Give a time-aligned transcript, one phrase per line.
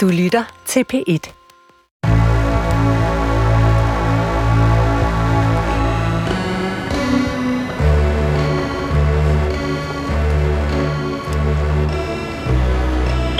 [0.00, 1.32] Du lytter til P1.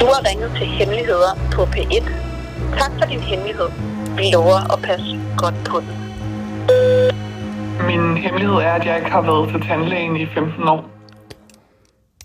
[0.01, 2.11] Du har ringet til Hemmeligheder på P1.
[2.79, 3.69] Tak for din hemmelighed.
[4.17, 5.95] Vi lover at passe godt på den.
[7.87, 11.00] Min hemmelighed er, at jeg ikke har været til tandlægen i 15 år.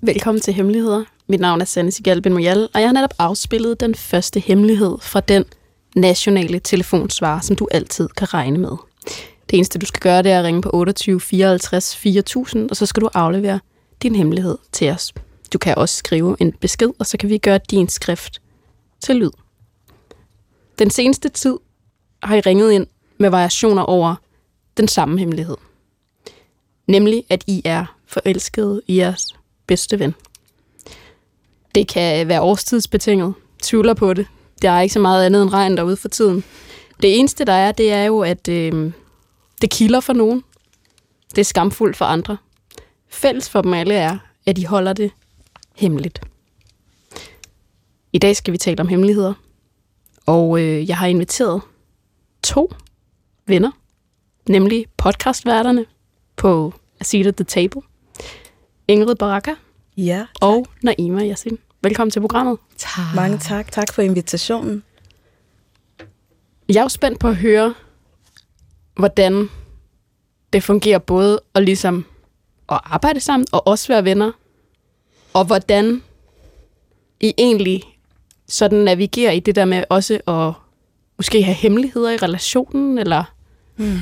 [0.05, 1.03] Velkommen til Hemmeligheder.
[1.27, 4.97] Mit navn er Sanne Sigal Ben Moyal, og jeg har netop afspillet den første hemmelighed
[5.01, 5.45] fra den
[5.95, 8.69] nationale telefonsvar, som du altid kan regne med.
[9.49, 12.85] Det eneste, du skal gøre, det er at ringe på 28 54 4000, og så
[12.85, 13.59] skal du aflevere
[14.03, 15.13] din hemmelighed til os.
[15.53, 18.41] Du kan også skrive en besked, og så kan vi gøre din skrift
[18.99, 19.31] til lyd.
[20.79, 21.57] Den seneste tid
[22.23, 22.87] har I ringet ind
[23.17, 24.15] med variationer over
[24.77, 25.57] den samme hemmelighed.
[26.87, 29.35] Nemlig, at I er forelskede i jeres
[29.67, 30.15] bedste ven.
[31.75, 33.33] Det kan være årstidsbetinget.
[33.61, 34.27] Tvivler på det.
[34.61, 36.43] Der er ikke så meget andet end regn derude for tiden.
[37.01, 38.91] Det eneste, der er, det er jo, at øh,
[39.61, 40.43] det kilder for nogen.
[41.29, 42.37] Det er skamfuldt for andre.
[43.09, 45.11] Fælles for dem alle er, at de holder det
[45.75, 46.21] hemmeligt.
[48.13, 49.33] I dag skal vi tale om hemmeligheder.
[50.25, 51.61] Og øh, jeg har inviteret
[52.43, 52.73] to
[53.47, 53.71] venner,
[54.49, 55.85] nemlig podcastværterne
[56.35, 57.81] på A Seat at the Table.
[58.87, 59.51] Ingrid Baraka
[59.97, 61.57] Ja, og Naima Yassin.
[61.81, 62.57] Velkommen til programmet.
[62.77, 63.15] tak.
[63.15, 63.71] mange tak.
[63.71, 64.83] Tak for invitationen.
[66.69, 67.73] Jeg er jo spændt på at høre,
[68.95, 69.49] hvordan
[70.53, 72.05] det fungerer både at ligesom
[72.71, 74.31] at arbejde sammen og også være venner,
[75.33, 76.03] og hvordan
[77.19, 77.83] I egentlig
[78.47, 80.53] sådan navigerer i det der med også at
[81.17, 83.23] måske have hemmeligheder i relationen, eller
[83.77, 83.99] mm.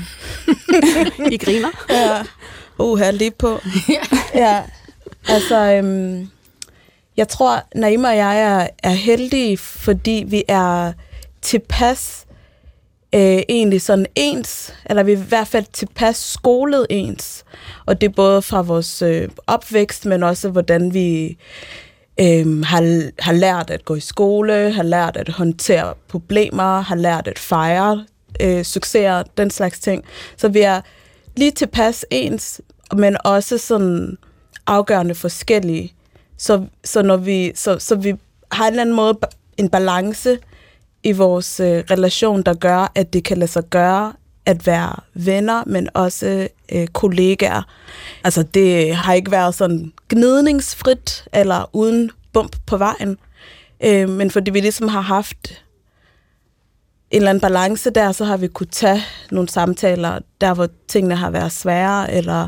[1.34, 1.70] I griner.
[1.89, 2.23] Ja.
[2.78, 3.59] Uh, her lige på.
[4.36, 4.64] ja,
[5.27, 6.29] altså, øhm,
[7.17, 10.93] jeg tror, Naima og jeg er, er heldige, fordi vi er
[11.41, 12.25] tilpas
[13.15, 17.43] øh, egentlig sådan ens, eller vi er i hvert fald tilpas skolet ens.
[17.86, 21.37] Og det er både fra vores øh, opvækst, men også hvordan vi
[22.19, 27.27] øh, har, har lært at gå i skole, har lært at håndtere problemer, har lært
[27.27, 28.05] at fejre
[28.42, 30.03] øh, succeser, den slags ting.
[30.37, 30.81] Så vi er
[31.37, 32.61] lige tilpas ens,
[32.95, 34.17] men også sådan
[34.67, 35.93] afgørende forskellige.
[36.37, 38.15] Så, så, når vi, så, så vi
[38.51, 39.19] har en eller anden måde
[39.57, 40.37] en balance
[41.03, 44.13] i vores øh, relation, der gør, at det kan lade sig gøre
[44.45, 47.61] at være venner, men også øh, kollegaer.
[48.23, 53.17] Altså det har ikke været sådan gnidningsfrit eller uden bump på vejen.
[53.83, 55.63] Øh, men fordi vi ligesom har haft
[57.11, 59.01] en eller anden balance der, så har vi kunne tage
[59.31, 62.47] nogle samtaler der, hvor tingene har været svære, eller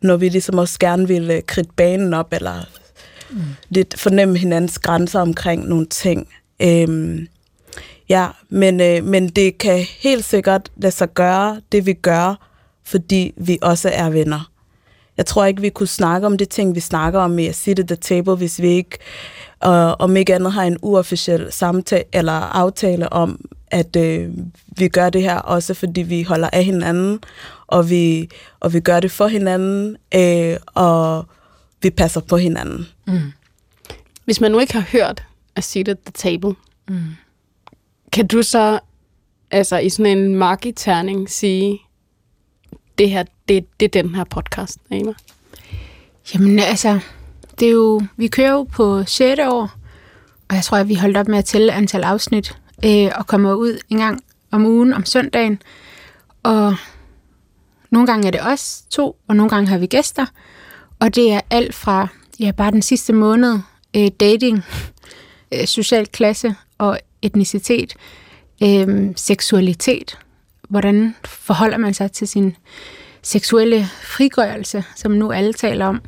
[0.00, 2.64] når vi ligesom også gerne ville kridte banen op, eller
[3.30, 3.40] mm.
[3.68, 6.28] lidt fornemme hinandens grænser omkring nogle ting.
[6.62, 7.28] Øhm,
[8.08, 12.48] ja, men, øh, men det kan helt sikkert lade sig gøre, det vi gør,
[12.84, 14.50] fordi vi også er venner.
[15.16, 17.86] Jeg tror ikke, vi kunne snakke om det ting, vi snakker om i Sit at
[17.86, 18.98] the Table, hvis vi ikke,
[19.64, 23.40] øh, om ikke andet, har en uofficiel samtale eller aftale om,
[23.70, 24.30] at øh,
[24.66, 27.20] vi gør det her også, fordi vi holder af hinanden,
[27.66, 28.28] og vi,
[28.60, 31.26] og vi gør det for hinanden, øh, og
[31.82, 32.88] vi passer på hinanden.
[33.06, 33.32] Mm.
[34.24, 35.24] Hvis man nu ikke har hørt
[35.56, 36.54] A Seat at the Table,
[36.88, 37.00] mm.
[38.12, 38.78] kan du så
[39.50, 41.78] altså i sådan en marketerning sige,
[42.98, 45.12] det her, det, det er den her podcast, Emma?
[46.34, 47.00] Jamen altså,
[47.60, 49.40] det er jo, vi kører jo på 6.
[49.40, 49.70] år,
[50.48, 53.54] og jeg tror, at vi holdt op med at tælle antal afsnit, øh, og kommer
[53.54, 55.62] ud en gang om ugen om søndagen.
[56.42, 56.76] Og
[57.90, 60.26] nogle gange er det os to, og nogle gange har vi gæster.
[60.98, 62.08] Og det er alt fra,
[62.40, 63.58] ja, bare den sidste måned,
[63.96, 64.64] øh, dating,
[65.52, 67.94] øh, social klasse og etnicitet,
[68.62, 70.18] øh, seksualitet.
[70.68, 72.56] Hvordan forholder man sig til sin
[73.22, 76.02] seksuelle frigørelse, som nu alle taler om.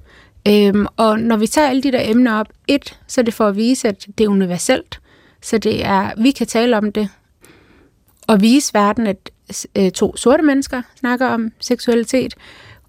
[0.48, 3.46] Øhm, og når vi tager alle de der emner op, et, så er det for
[3.46, 4.99] at vise, at det er universelt.
[5.42, 7.08] Så det er, vi kan tale om det,
[8.26, 9.30] og vise verden, at
[9.76, 12.34] øh, to sorte mennesker snakker om seksualitet,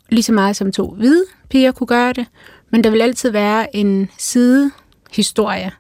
[0.09, 2.25] lige så meget som to hvide piger kunne gøre det.
[2.69, 5.71] Men der vil altid være en sidehistorie,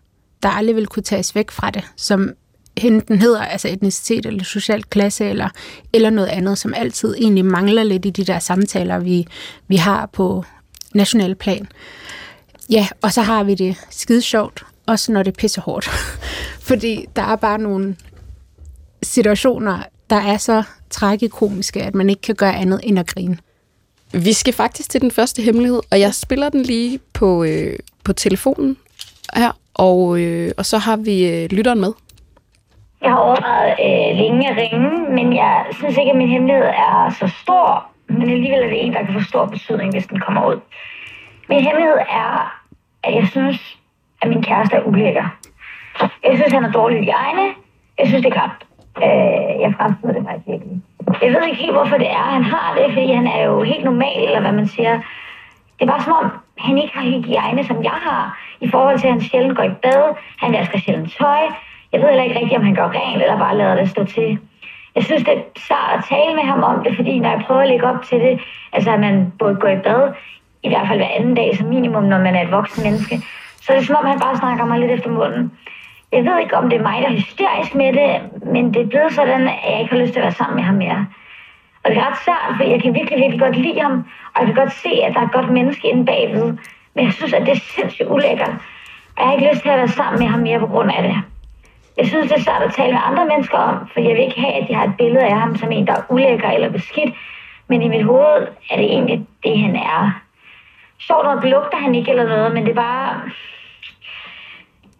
[0.43, 2.29] der aldrig vil kunne tages væk fra det, som
[2.75, 5.49] enten hedder altså etnicitet eller social klasse eller,
[5.93, 9.27] eller noget andet, som altid egentlig mangler lidt i de der samtaler, vi,
[9.67, 10.45] vi har på
[10.93, 11.67] national plan.
[12.69, 15.85] Ja, og så har vi det skide sjovt, også når det pisser hårdt.
[16.69, 17.95] Fordi der er bare nogle
[19.03, 23.37] situationer, der er så tragikomiske, at man ikke kan gøre andet end at grine.
[24.13, 28.13] Vi skal faktisk til den første hemmelighed, og jeg spiller den lige på, øh, på
[28.13, 28.77] telefonen
[29.33, 31.93] her, og, øh, og så har vi øh, lytteren med.
[33.01, 37.15] Jeg har overvejet øh, længe at ringe, men jeg synes ikke, at min hemmelighed er
[37.19, 37.87] så stor.
[38.07, 40.59] Men alligevel er det en, der kan få stor betydning, hvis den kommer ud.
[41.49, 42.61] Min hemmelighed er,
[43.03, 43.77] at jeg synes,
[44.21, 45.25] at min kæreste er ulækker.
[46.23, 47.53] Jeg synes, han er dårlig i egne.
[47.99, 48.55] Jeg synes, det er klart.
[48.97, 50.81] Øh, jeg fremstod det faktisk virkelig.
[51.21, 53.83] Jeg ved ikke helt, hvorfor det er, han har det, fordi han er jo helt
[53.83, 54.93] normal, eller hvad man siger.
[55.79, 59.07] Det er bare som om, han ikke har hygiejne, som jeg har, i forhold til,
[59.07, 61.43] at han sjældent går i bad, han vasker sjældent tøj.
[61.91, 64.39] Jeg ved heller ikke rigtigt, om han går rent, eller bare lader det stå til.
[64.95, 67.61] Jeg synes, det er svært at tale med ham om det, fordi når jeg prøver
[67.61, 68.41] at lægge op til det,
[68.73, 70.13] altså at man både går i bad,
[70.63, 73.15] i hvert fald hver anden dag som minimum, når man er et voksen menneske,
[73.61, 75.51] så er som om, han bare snakker mig lidt efter munden.
[76.11, 78.11] Jeg ved ikke, om det er mig, der er hysterisk med det,
[78.53, 80.63] men det er blevet sådan, at jeg ikke har lyst til at være sammen med
[80.63, 81.07] ham mere.
[81.83, 84.45] Og det er ret svært, for jeg kan virkelig, virkelig godt lide ham, og jeg
[84.45, 86.57] kan godt se, at der er et godt menneske inde bagved.
[86.93, 88.55] Men jeg synes, at det er sindssygt ulækkert.
[89.15, 91.03] Og jeg har ikke lyst til at være sammen med ham mere på grund af
[91.03, 91.15] det.
[91.97, 94.41] Jeg synes, det er svært at tale med andre mennesker om, for jeg vil ikke
[94.41, 97.15] have, at de har et billede af ham som en, der er ulækker eller beskidt.
[97.67, 100.21] Men i mit hoved er det egentlig det, han er.
[101.07, 103.21] Sjovt nok lugter han ikke eller noget, men det er bare...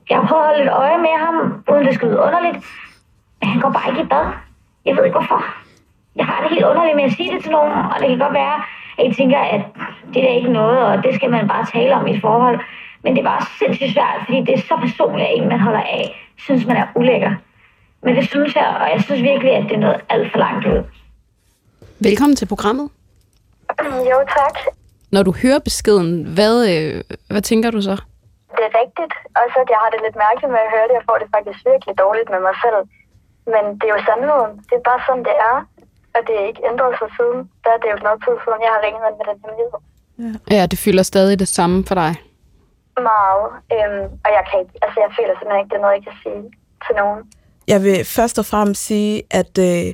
[0.10, 2.58] Jeg har prøvet at holde lidt øje med ham, uden det skal lyde underligt.
[3.40, 4.26] Men han går bare ikke i bad.
[4.86, 5.46] Jeg ved ikke hvorfor.
[6.16, 8.34] Jeg har det helt underligt med at sige det til nogen, og det kan godt
[8.34, 8.58] være,
[8.98, 9.62] at jeg tænker, at
[10.14, 12.60] det er ikke noget, og det skal man bare tale om i et forhold.
[13.04, 15.80] Men det er bare sindssygt svært, fordi det er så personligt, at en, man holder
[15.80, 17.34] af, synes, man er ulækker.
[18.04, 20.66] Men det synes jeg, og jeg synes virkelig, at det er noget alt for langt
[20.68, 20.84] ud.
[22.00, 22.90] Velkommen til programmet.
[23.82, 24.56] Jo, tak.
[25.16, 26.94] Når du hører beskeden, hvad, øh,
[27.34, 27.96] hvad tænker du så?
[28.58, 29.14] Det er rigtigt.
[29.42, 30.96] Også at jeg har det lidt mærkeligt med at høre det.
[31.00, 32.80] Jeg får det faktisk virkelig dårligt med mig selv.
[33.54, 34.52] Men det er jo sandheden.
[34.68, 35.56] Det er bare sådan, det er.
[36.16, 37.40] Og det er ikke ændret sig siden.
[37.64, 39.80] Der er det jo noget tid siden, jeg har ringet med den hemmelighed.
[40.56, 42.12] Ja, det fylder stadig det samme for dig.
[43.12, 43.46] Meget.
[43.76, 46.18] Øhm, og jeg kan ikke, altså jeg føler simpelthen ikke, det er noget, jeg kan
[46.24, 46.42] sige
[46.86, 47.20] til nogen.
[47.74, 49.88] Jeg vil først og fremmest sige, at øh,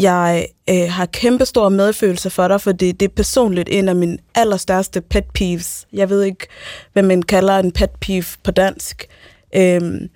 [0.00, 4.18] jeg øh, har kæmpe stor medfølelse for dig, fordi det er personligt en af mine
[4.34, 5.86] allerstørste pet peeves.
[5.92, 6.46] Jeg ved ikke,
[6.92, 9.06] hvad man kalder en pet peeve på dansk.
[9.54, 10.08] Øhm,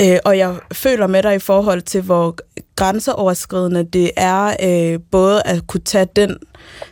[0.00, 2.36] øh, og jeg føler med dig i forhold til, hvor
[2.76, 6.36] grænseoverskridende det er øh, både at kunne tage den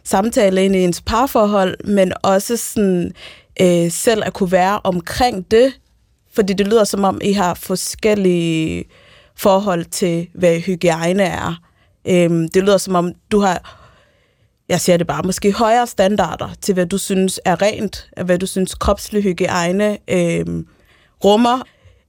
[0.05, 3.13] samtale ind i ens parforhold, men også sådan,
[3.61, 5.73] øh, selv at kunne være omkring det,
[6.35, 8.85] fordi det lyder som om, I har forskellige
[9.37, 11.72] forhold til, hvad hygiejne er.
[12.09, 13.79] Øhm, det lyder som om, du har,
[14.69, 18.47] jeg siger det bare, måske højere standarder til, hvad du synes er rent, hvad du
[18.47, 20.67] synes kropslig hygiejne øhm,
[21.25, 21.63] rummer.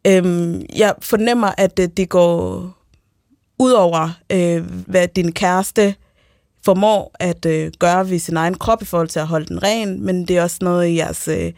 [0.07, 2.69] Øhm, jeg fornemmer, at øh, det, går
[3.59, 5.95] ud over, øh, hvad din kæreste
[6.65, 10.05] formår at øh, gøre ved sin egen krop i forhold til at holde den ren,
[10.05, 11.51] men det er også noget i jeres øh,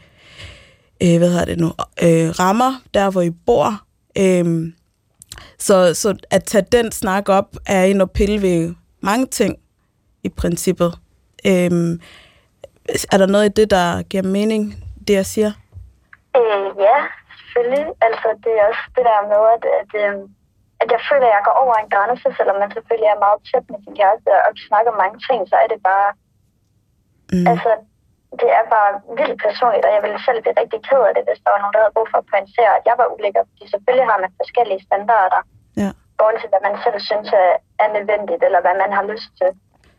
[1.02, 1.72] øh hvad hedder det nu,
[2.02, 3.82] øh, rammer, der hvor I bor.
[4.18, 4.72] Øh,
[5.58, 9.56] så, så at tage den snak op er ind og pille ved mange ting
[10.22, 10.90] i princippet.
[11.46, 12.00] Øhm,
[13.12, 14.62] er der noget i det, der giver mening,
[15.06, 15.52] det jeg siger?
[16.36, 16.98] Øh, ja,
[17.38, 17.86] selvfølgelig.
[18.06, 20.14] Altså, det er også det der med, at, at, øh,
[20.82, 23.66] at jeg føler, at jeg går over en grænse, selvom man selvfølgelig er meget tæt
[23.72, 26.08] med sin kæreste og snakker om mange ting, så er det bare...
[27.32, 27.46] Mm.
[27.52, 27.70] Altså,
[28.42, 31.40] det er bare vildt personligt, og jeg ville selv blive rigtig ked af det, hvis
[31.44, 33.42] der var nogen, der havde brug for at pointere, at jeg var ulækker.
[33.50, 35.40] Fordi selvfølgelig har man forskellige standarder,
[35.82, 35.90] Ja.
[36.18, 37.50] forhold til, hvad man selv synes er,
[37.84, 39.50] er nødvendigt, eller hvad man har lyst til.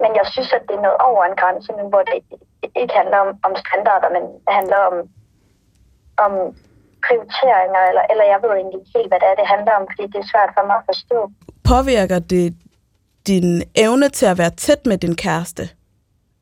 [0.03, 2.15] Men jeg synes, at det er noget over en grænse nu, hvor det
[2.81, 4.95] ikke handler om, om standarder, men det handler om,
[6.25, 6.33] om
[7.05, 10.03] prioriteringer, eller, eller jeg ved egentlig ikke helt, hvad det er, det handler om, fordi
[10.13, 11.17] det er svært for mig at forstå.
[11.71, 12.45] Påvirker det
[13.27, 13.49] din
[13.85, 15.63] evne til at være tæt med din kæreste?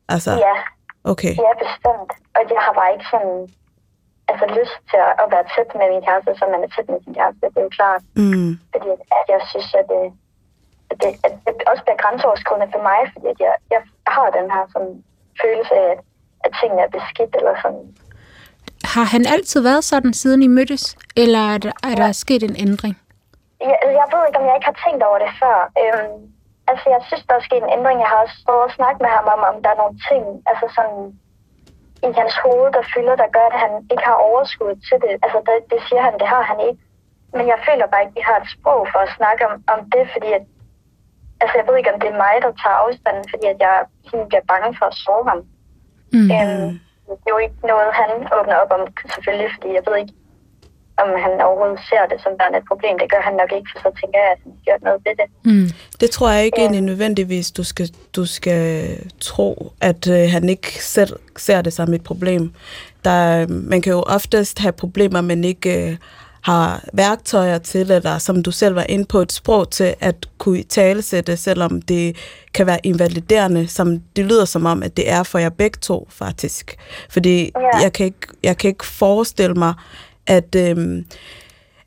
[0.08, 0.56] Altså, Ja,
[1.12, 1.32] okay.
[1.44, 2.10] ja, bestemt.
[2.36, 3.38] Og jeg har bare ikke sådan,
[4.30, 7.14] altså lyst til at, være tæt med min kæreste, som man er tæt med sin
[7.18, 7.42] kæreste.
[7.52, 8.50] Det er jo klart, Mm.
[8.72, 8.88] fordi
[9.20, 10.04] at jeg synes, at det,
[10.90, 13.80] at det, at det også bliver grænseoverskridende for mig, fordi at jeg, jeg
[14.14, 14.94] har den her sådan,
[15.42, 16.00] følelse af, at,
[16.46, 17.84] at tingene er beskidt, eller sådan.
[18.94, 20.84] Har han altid været sådan, siden I mødtes?
[21.22, 22.94] Eller er der, er der sket en ændring?
[23.60, 25.58] Jeg, jeg ved ikke, om jeg ikke har tænkt over det før.
[25.82, 26.18] Øhm,
[26.70, 27.98] altså, jeg synes, der er sket en ændring.
[28.00, 30.66] Jeg har også prøvet at snakke med ham om, om der er nogle ting, altså
[30.76, 31.00] sådan
[32.08, 35.12] i hans hoved, der fylder, der gør, at han ikke har overskud til det.
[35.24, 36.82] Altså, det, det siger han, det har han ikke.
[37.36, 39.80] Men jeg føler bare ikke, at vi har et sprog for at snakke om, om
[39.94, 40.44] det, fordi at,
[41.40, 43.74] altså, jeg ved ikke, om det er mig, der tager afstanden, fordi at jeg
[44.08, 45.40] sådan bliver bange for at sove ham.
[46.12, 46.28] Mm.
[46.36, 46.70] Øhm,
[47.20, 48.82] det er jo ikke noget, han åbner op om,
[49.14, 50.14] selvfølgelig, fordi jeg ved ikke,
[51.02, 52.94] om han overhovedet ser det som værende et problem.
[53.02, 55.14] Det gør han nok ikke, for så tænker jeg, at han har gjort noget ved
[55.20, 55.28] det.
[55.52, 55.68] Mm.
[56.00, 58.62] Det tror jeg ikke egentlig nødvendigvis, du skal, du skal
[59.20, 62.52] tro, at øh, han ikke selv ser det som et problem.
[63.04, 65.96] Der, man kan jo oftest have problemer, men ikke øh,
[66.40, 70.62] har værktøjer til, eller som du selv var inde på, et sprog til at kunne
[70.62, 72.16] talesætte, selvom det
[72.54, 76.08] kan være invaliderende, som det lyder som om, at det er for jer begge to,
[76.10, 76.76] faktisk.
[77.10, 77.78] Fordi Ja.
[77.82, 79.74] jeg, kan ikke, jeg kan ikke forestille mig,
[80.26, 81.04] at, øhm,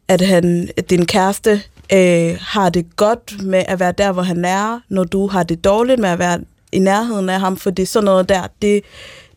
[0.08, 1.62] at, han, at din kæreste
[1.94, 5.64] øh, har det godt med at være der, hvor han er, når du har det
[5.64, 6.40] dårligt med at være
[6.72, 8.84] i nærheden af ham, fordi sådan noget der, det,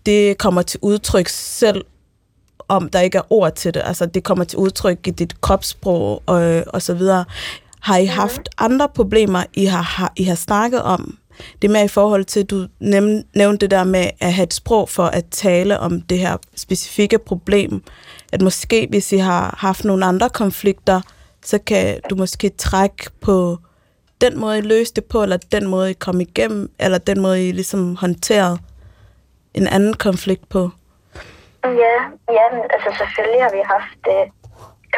[0.07, 1.85] det kommer til udtryk selv
[2.69, 3.83] om der ikke er ord til det.
[3.85, 7.25] Altså, det kommer til udtryk i dit kropssprog og, og så videre.
[7.81, 11.19] Har I haft andre problemer, I har, har, I har snakket om?
[11.63, 12.67] Det er mere i forhold til, at du
[13.35, 17.19] nævnte, det der med at have et sprog for at tale om det her specifikke
[17.19, 17.83] problem.
[18.33, 21.01] At måske, hvis I har haft nogle andre konflikter,
[21.45, 23.59] så kan du måske trække på
[24.21, 27.49] den måde, I løste det på, eller den måde, I kom igennem, eller den måde,
[27.49, 28.59] I ligesom håndterede
[29.55, 30.71] en anden konflikt på.
[31.65, 31.97] Ja,
[32.39, 34.25] ja altså selvfølgelig har vi haft øh,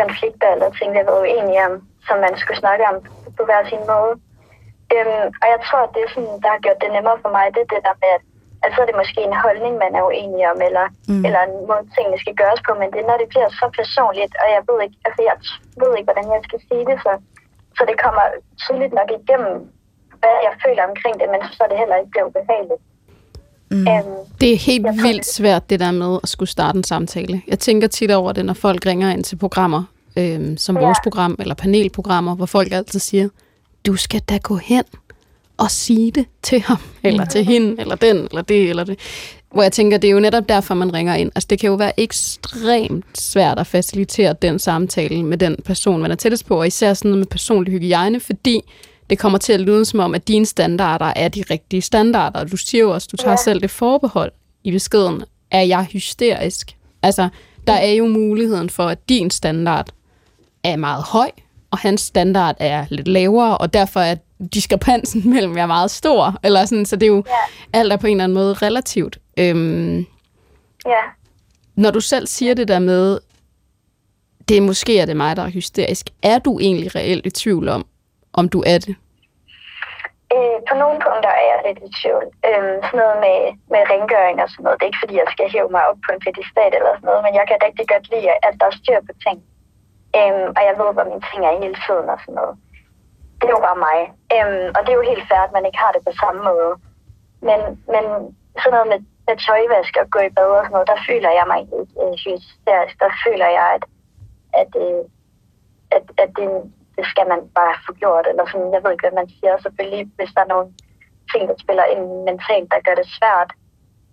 [0.01, 1.75] konflikter eller ting, vi var uenige om,
[2.07, 2.97] som man skulle snakke om
[3.37, 4.13] på hver sin måde.
[4.95, 7.45] Øhm, og jeg tror, at det, er sådan, der har gjort det nemmere for mig,
[7.55, 8.23] det er det der med, at
[8.65, 11.23] altså er det måske en holdning, man er uenig om, eller, mm.
[11.27, 14.33] eller en måde, tingene skal gøres på, men det er, når det bliver så personligt,
[14.43, 15.37] og jeg ved ikke, altså jeg
[15.83, 17.13] ved ikke, hvordan jeg skal sige det, så,
[17.77, 18.25] så det kommer
[18.65, 19.55] tydeligt nok igennem,
[20.21, 22.83] hvad jeg føler omkring det, men så er det heller ikke bliver ubehageligt.
[23.75, 23.87] Mm.
[23.91, 27.37] Øhm, Det er helt tror, vildt svært, det der med at skulle starte en samtale.
[27.53, 29.83] Jeg tænker tit over det, når folk ringer ind til programmer,
[30.19, 30.85] øhm, som Ja.
[30.85, 33.29] vores program, eller panelprogrammer, hvor folk altid siger,
[33.87, 34.85] du skal da gå hen
[35.57, 38.99] og sige det til ham, eller til hende, eller den, eller det, eller det.
[39.53, 41.33] Hvor jeg tænker, det er jo netop derfor, man ringer ind.
[41.35, 46.11] Altså, det kan jo være ekstremt svært at facilitere den samtale med den person, man
[46.11, 48.61] er tættest på, og især sådan noget med personlig hygiejne, fordi
[49.11, 52.45] det kommer til at lyde som om, at dine standarder er de rigtige standarder.
[52.45, 53.37] Du siger jo også, du tager ja.
[53.45, 54.33] selv det forbehold
[54.65, 56.77] i beskeden, er jeg hysterisk?
[57.03, 57.29] Altså,
[57.67, 59.89] der er jo muligheden for, at din standard
[60.65, 61.31] er meget høj,
[61.75, 64.17] og hans standard er lidt lavere, og derfor er
[64.55, 66.35] diskrepansen mellem jer meget stor.
[66.45, 67.79] Eller sådan, så det er jo, ja.
[67.79, 69.19] alt er på en eller anden måde relativt.
[69.39, 69.97] Øhm,
[70.87, 71.03] ja.
[71.75, 73.19] når du selv siger det der med,
[74.49, 77.69] det er måske er det mig, der er hysterisk, er du egentlig reelt i tvivl
[77.69, 77.87] om,
[78.33, 78.95] om du er det?
[80.35, 82.27] Øh, på nogle punkter er jeg lidt i tvivl.
[82.49, 83.39] Øhm, sådan noget med,
[83.73, 84.77] med rengøring og sådan noget.
[84.77, 87.23] Det er ikke fordi, jeg skal hæve mig op på en pedestal eller sådan noget,
[87.27, 89.39] men jeg kan rigtig godt lide, at der er styr på ting.
[90.19, 92.55] Øhm, og jeg ved, hvor mine ting er hele tiden og sådan noget.
[93.39, 93.99] Det er jo bare mig.
[94.35, 96.73] Øhm, og det er jo helt fair, at man ikke har det på samme måde.
[97.49, 97.61] Men,
[97.95, 98.05] men
[98.61, 101.47] sådan noget med, med tøjvask og gå i bad og sådan noget, der føler jeg
[101.51, 102.95] mig ikke øh, hysterisk.
[103.05, 103.85] Der føler jeg, at,
[104.61, 105.03] at, øh,
[105.97, 106.49] at, at det,
[106.97, 108.27] det skal man bare få gjort.
[108.31, 109.55] Eller sådan, jeg ved ikke, hvad man siger.
[109.57, 110.69] Selvfølgelig, hvis der er nogle
[111.33, 113.51] ting, der spiller ind mentalt, der gør det svært,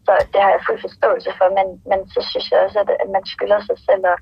[0.06, 1.48] så det har jeg fuld forståelse for.
[1.58, 4.18] Men, men så synes jeg også, at, at man skylder sig selv at,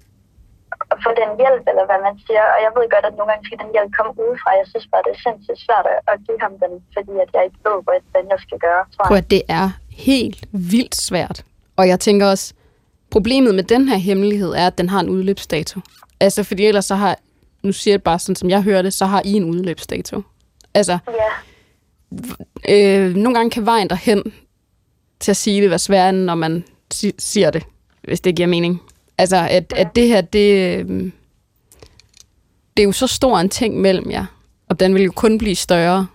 [0.93, 2.43] at få den hjælp, eller hvad man siger.
[2.53, 4.49] Og jeg ved godt, at nogle gange skal den hjælp komme udefra.
[4.61, 7.59] Jeg synes bare, det er sindssygt svært at, give ham den, fordi at jeg ikke
[7.67, 7.77] ved,
[8.11, 8.81] hvad jeg skal gøre.
[8.93, 9.23] Tror Prøv jeg.
[9.25, 9.67] at det er
[10.09, 10.39] helt
[10.75, 11.37] vildt svært.
[11.79, 12.47] Og jeg tænker også,
[13.15, 15.79] problemet med den her hemmelighed er, at den har en udløbsdato.
[16.25, 17.13] Altså, fordi ellers så har,
[17.63, 20.21] nu siger jeg bare sådan, som jeg hører det, så har I en udløbsdato.
[20.73, 21.31] Altså, Ja,
[22.69, 24.33] øh, nogle gange kan vejen derhen
[25.19, 27.63] til at sige det være sværere, end når man si- siger det,
[28.03, 28.81] hvis det giver mening.
[29.19, 30.89] Altså, at, at det her, det, øh,
[32.77, 34.25] det er jo så stor en ting mellem jer,
[34.69, 36.07] og den vil jo kun blive større.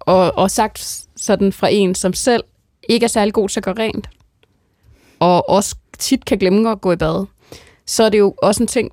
[0.00, 2.44] Og, og sagt sådan fra en, som selv
[2.88, 4.08] ikke er særlig god til at gøre rent,
[5.18, 7.26] og også tit kan glemme at gå i bad,
[7.86, 8.92] så er det jo også en ting,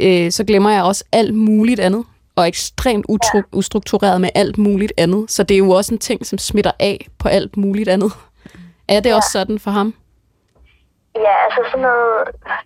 [0.00, 2.04] øh, så glemmer jeg også alt muligt andet,
[2.36, 5.30] og er ekstremt utru- ustruktureret med alt muligt andet.
[5.30, 8.12] Så det er jo også en ting, som smitter af på alt muligt andet.
[8.88, 9.94] Er det også sådan for ham?
[11.14, 12.10] Ja altså sådan noget,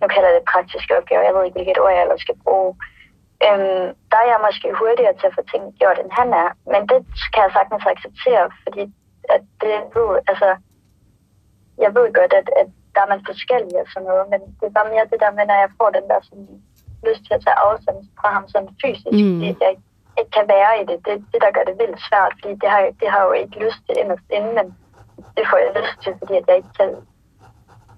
[0.00, 2.70] nu kalder jeg det praktiske opgaver, jeg ved ikke, hvilket ord jeg ellers skal bruge.
[3.46, 6.48] Øhm, der er jeg måske hurtigere til at få ting gjort, end han er.
[6.72, 6.98] Men det
[7.32, 8.84] kan jeg sagtens acceptere, fordi
[9.34, 10.48] at det ved, altså,
[11.84, 14.76] jeg ved godt, at, at der er man forskellige og sådan noget, men det er
[14.78, 16.48] bare mere det der med, når jeg får den der sådan,
[17.08, 19.40] lyst til at tage afstand fra ham sådan fysisk, Mm.
[19.40, 19.86] fordi jeg ikke,
[20.36, 20.96] kan være i det.
[21.04, 23.32] Det er det, der gør det vildt svært, fordi det har, det har jeg jo
[23.42, 24.66] ikke lyst til inderst inde, men
[25.36, 26.90] det får jeg lyst til, fordi at jeg ikke kan,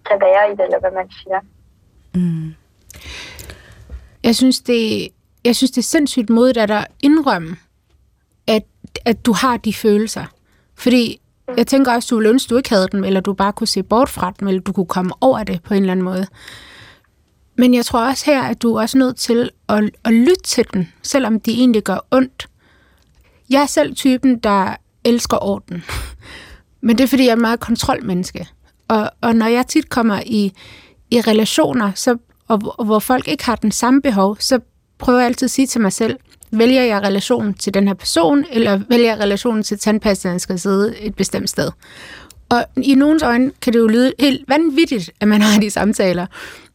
[0.08, 1.40] kan være i det, eller hvad man siger.
[4.22, 5.08] Jeg synes, det,
[5.44, 7.56] jeg synes, det er sindssygt modigt at indrømme,
[8.46, 8.62] at,
[9.04, 10.24] at du har de følelser.
[10.74, 11.20] Fordi
[11.56, 13.82] jeg tænker også, du ville ønske, du ikke havde dem, eller du bare kunne se
[13.82, 16.26] bort fra dem, eller du kunne komme over det på en eller anden måde.
[17.56, 20.66] Men jeg tror også her, at du er også nødt til at, at lytte til
[20.72, 22.46] den, selvom de egentlig gør ondt.
[23.50, 25.84] Jeg er selv typen, der elsker orden.
[26.86, 28.48] Men det er, fordi jeg er meget kontrolmenneske.
[28.88, 30.52] Og, og når jeg tit kommer i,
[31.10, 32.16] i relationer, så,
[32.48, 34.58] og, og hvor folk ikke har den samme behov, så
[34.98, 36.16] prøver jeg altid at sige til mig selv,
[36.50, 40.98] vælger jeg relationen til den her person, eller vælger jeg relationen til tandpastaen, skal sidde
[40.98, 41.70] et bestemt sted.
[42.48, 46.26] Og i nogens øjne kan det jo lyde helt vanvittigt, at man har de samtaler.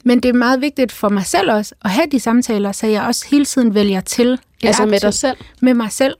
[0.05, 3.01] Men det er meget vigtigt for mig selv også at have de samtaler, så jeg
[3.03, 4.39] også hele tiden vælger til.
[4.63, 5.37] Altså med aktivt- dig selv?
[5.61, 6.15] Med mig selv.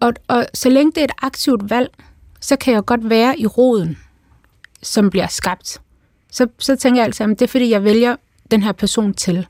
[0.00, 1.90] Og, og så længe det er et aktivt valg,
[2.40, 3.98] så kan jeg godt være i roden,
[4.82, 5.80] som bliver skabt.
[6.30, 8.16] Så, så tænker jeg altså, at det er fordi, jeg vælger
[8.50, 9.46] den her person til.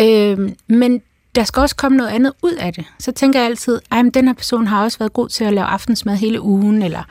[0.00, 1.02] Øhm, men
[1.34, 2.84] der skal også komme noget andet ud af det.
[2.98, 5.66] Så tænker jeg altid, at den her person har også været god til at lave
[5.66, 7.02] aftensmad hele ugen, eller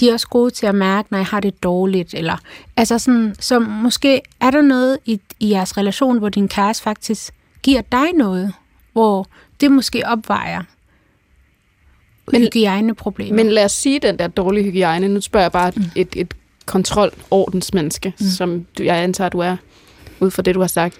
[0.00, 2.14] de er også gode til at mærke, når jeg har det dårligt.
[2.14, 2.36] Eller,
[2.76, 7.34] altså sådan, så måske er der noget i, i jeres relation, hvor din kæreste faktisk
[7.62, 8.52] giver dig noget,
[8.92, 9.26] hvor
[9.60, 10.62] det måske opvejer
[12.32, 13.36] men, hygiejneproblemer.
[13.36, 15.08] Men lad os sige den der dårlige hygiejne.
[15.08, 16.34] Nu spørger jeg bare et, et, et
[16.70, 18.26] kontrolordensmenneske, mm.
[18.26, 19.56] som du, jeg antager, du er,
[20.20, 20.98] ud fra det, du har sagt.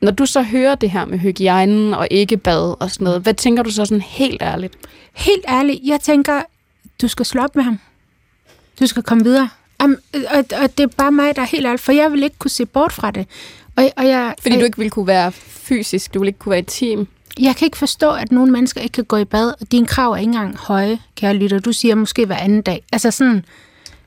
[0.00, 3.34] Når du så hører det her med hygiejnen og ikke bad og sådan noget, hvad
[3.34, 4.74] tænker du så sådan helt ærligt?
[5.12, 6.42] Helt ærligt, jeg tænker,
[7.02, 7.78] du skal slå op med ham.
[8.80, 9.48] Du skal komme videre.
[9.84, 12.38] Um, og, og det er bare mig, der er helt ærligt, for jeg vil ikke
[12.38, 13.26] kunne se bort fra det.
[13.76, 16.60] Og, og jeg, Fordi du ikke ville kunne være fysisk, du ville ikke kunne være
[16.60, 17.08] et team.
[17.40, 20.12] Jeg kan ikke forstå, at nogle mennesker ikke kan gå i bad, og dine krav
[20.12, 21.58] er ikke engang høje, kære lytter.
[21.58, 22.84] Du siger måske hver anden dag.
[22.92, 23.44] Altså sådan...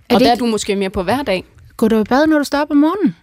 [0.09, 1.43] Er og det er ikke, du måske mere på hver dag.
[1.77, 3.15] Går du i bad, når du står op om morgenen?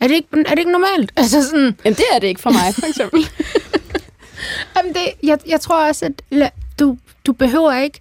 [0.00, 1.12] Er det ikke, er det ikke normalt?
[1.16, 1.76] Altså sådan...
[1.84, 3.20] Jamen det er det ikke for mig, for eksempel.
[4.76, 8.00] Jamen det, jeg, jeg tror også, at du, du behøver ikke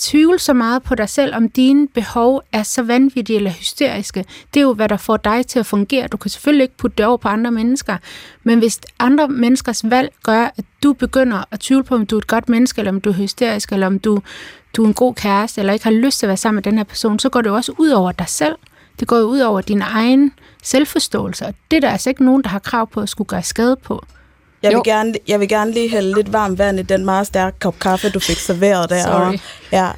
[0.00, 4.24] tvivle så meget på dig selv, om dine behov er så vanvittige eller hysteriske.
[4.54, 6.06] Det er jo, hvad der får dig til at fungere.
[6.06, 7.96] Du kan selvfølgelig ikke putte det over på andre mennesker,
[8.42, 12.18] men hvis andre menneskers valg gør, at du begynder at tvivle på, om du er
[12.18, 14.22] et godt menneske, eller om du er hysterisk, eller om du,
[14.76, 16.76] du er en god kæreste, eller ikke har lyst til at være sammen med den
[16.76, 18.56] her person, så går det jo også ud over dig selv.
[19.00, 22.42] Det går jo ud over din egen selvforståelse, og det er der altså ikke nogen,
[22.42, 24.04] der har krav på at skulle gøre skade på.
[24.62, 24.82] Jeg vil, Jo.
[24.84, 28.10] gerne, jeg vil gerne lige hælde lidt varmt vand i den meget stærke kop kaffe,
[28.10, 29.02] du fik serveret der.
[29.02, 29.38] Sorry.
[29.72, 29.88] Ja,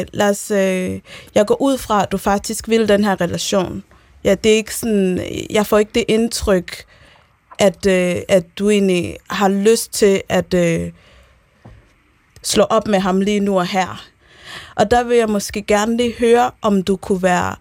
[0.00, 1.00] øh, lad os, øh,
[1.34, 3.82] jeg går ud fra, at du faktisk vil den her relation.
[4.24, 6.84] Ja, det er ikke sådan, jeg får ikke det indtryk,
[7.58, 10.92] at, øh, at du egentlig har lyst til at øh,
[12.42, 14.04] slå op med ham lige nu og her.
[14.74, 17.56] Og der vil jeg måske gerne lige høre, om du kunne være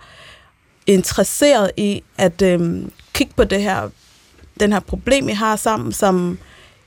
[0.87, 3.89] interesseret i at øh, kigge på det her,
[4.59, 6.39] den her problem, I har sammen, som,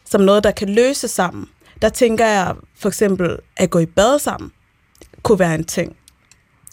[0.05, 1.47] som noget, der kan løse sammen.
[1.83, 4.53] Der tænker jeg for eksempel, at gå i bad sammen
[5.23, 5.97] kunne være en ting.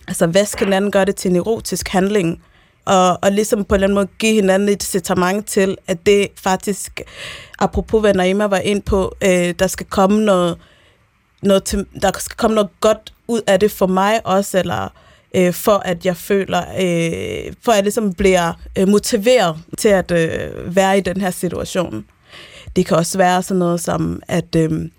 [0.08, 2.44] Altså hvad skal hinanden, gøre det til en erotisk handling,
[2.86, 6.28] og, og ligesom på en eller anden måde give hinanden et incitament til, at det
[6.36, 7.02] faktisk,
[7.60, 10.58] apropos hvad Naima var ind på, øh, der skal komme noget,
[11.42, 14.90] noget til, der skal komme noget godt ud af det for mig også, eller
[15.36, 20.12] øh, for at jeg føler, øh, for at jeg ligesom bliver øh, motiveret til at
[20.12, 22.06] øh, være i den her situation.
[22.76, 24.90] Det kan også være sådan noget som, at øh,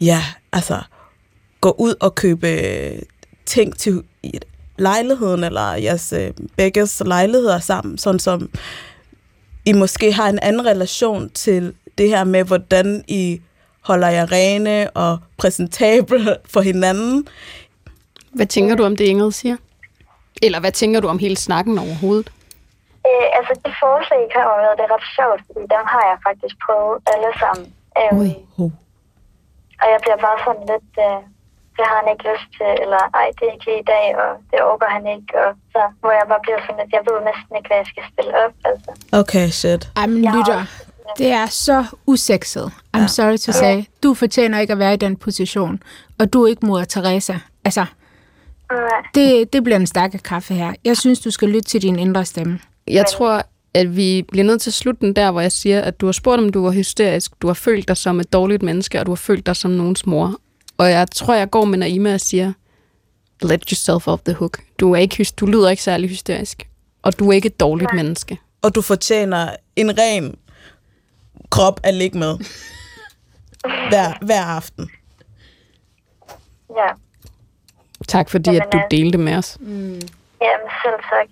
[0.00, 0.80] ja, altså
[1.60, 2.98] gå ud og købe øh,
[3.46, 4.02] ting til
[4.78, 8.50] lejligheden, eller jeres øh, begges lejligheder sammen, sådan som
[9.64, 13.40] I måske har en anden relation til det her med, hvordan I
[13.84, 17.28] holder jer rene og præsentable for hinanden.
[18.34, 19.56] Hvad tænker du om det, Ingrid siger?
[20.42, 22.28] Eller hvad tænker du om hele snakken overhovedet?
[23.08, 26.16] Øh, altså, det forslag, I kommer med, det er ret sjovt, fordi dem har jeg
[26.28, 27.66] faktisk prøvet alle sammen.
[28.00, 28.30] Øhm, Ui.
[29.82, 31.18] Og jeg bliver bare sådan lidt, øh,
[31.76, 34.30] det har han ikke lyst til, eller ej, det er ikke lige i dag, og
[34.50, 37.52] det overgår han ikke, og så, hvor jeg bare bliver sådan lidt, jeg ved næsten
[37.58, 38.90] ikke, hvad jeg skal stille op, altså.
[39.20, 39.82] Okay, shit.
[39.98, 40.60] Jamen, lytter,
[41.18, 42.72] det er så usekset.
[42.96, 43.84] I'm sorry to say.
[44.02, 45.82] Du fortjener ikke at være i den position,
[46.18, 47.34] og du er ikke moder Teresa.
[47.64, 47.84] Altså,
[49.14, 50.72] det, det bliver en stærk kaffe her.
[50.84, 52.58] Jeg synes, du skal lytte til din indre stemme.
[52.86, 53.42] Jeg tror,
[53.74, 56.12] at vi bliver nødt til at slutte den der, hvor jeg siger, at du har
[56.12, 59.10] spurgt, om du var hysterisk, du har følt dig som et dårligt menneske, og du
[59.10, 60.40] har følt dig som nogens mor.
[60.78, 62.52] Og jeg tror, jeg går med Naima og siger,
[63.42, 64.58] let yourself off the hook.
[64.80, 66.68] Du, er ikke, du lyder ikke særlig hysterisk,
[67.02, 68.38] og du er ikke et dårligt menneske.
[68.62, 70.34] Og du fortjener en ren
[71.50, 72.38] krop at ligge med
[73.88, 74.90] hver, hver aften.
[76.76, 76.88] Ja,
[78.08, 79.58] Tak fordi, at du Jamen, øh, delte med os.
[79.60, 81.28] jamen selv tak.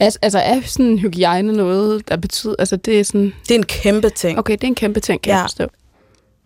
[0.00, 3.66] Altså, altså er sådan hygiejne noget, der betyder, altså det er sådan, Det er en
[3.66, 4.38] kæmpe ting.
[4.38, 5.34] okay, det er en kæmpe ting, kan ja.
[5.36, 5.40] Ja.
[5.40, 5.66] jeg forstå.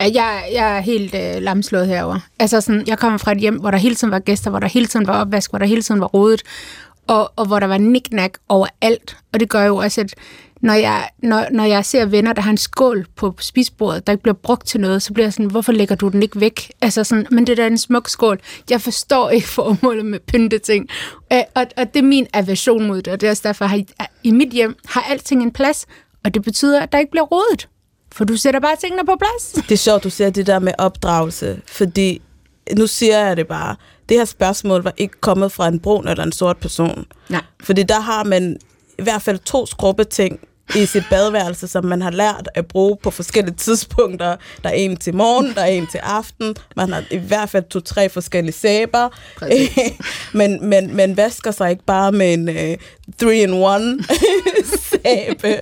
[0.01, 2.19] Jeg, jeg er helt øh, lamslået herover.
[2.39, 4.69] Altså sådan, jeg kommer fra et hjem, hvor der hele tiden var gæster, hvor der
[4.69, 6.43] hele tiden var opvask, hvor der hele tiden var rodet,
[7.07, 9.17] og, og hvor der var niknak overalt.
[9.33, 10.15] Og det gør jo også, at
[10.63, 14.23] når jeg, når, når jeg ser venner, der har en skål på spisbordet, der ikke
[14.23, 16.71] bliver brugt til noget, så bliver jeg sådan, hvorfor lægger du den ikke væk?
[16.81, 18.41] Altså sådan, men det der er en smuk skål.
[18.71, 20.89] Jeg forstår ikke formålet med pynteting.
[21.33, 24.11] Øh, Og, og det er min aversion mod det, og det er også derfor, at
[24.23, 25.87] i mit hjem har alting en plads,
[26.25, 27.69] Og det betyder, at der ikke bliver rodet.
[28.13, 29.53] For du sætter bare tingene på plads.
[29.69, 32.23] Det er sjovt, du siger det der med opdragelse, fordi
[32.77, 33.77] nu siger jeg det bare.
[34.09, 37.07] Det her spørgsmål var ikke kommet fra en brun eller en sort person.
[37.29, 37.41] Nej.
[37.63, 38.57] Fordi der har man
[38.99, 40.41] i hvert fald to skrubbe ting
[40.75, 44.37] i sit badeværelse, som man har lært at bruge på forskellige tidspunkter.
[44.63, 46.57] Der er en til morgen, der er en til aften.
[46.77, 49.09] Man har i hvert fald to-tre forskellige sæber.
[50.39, 52.75] men, men, men vasker sig ikke bare med en uh,
[53.19, 54.05] three-in-one
[54.91, 55.61] sæbe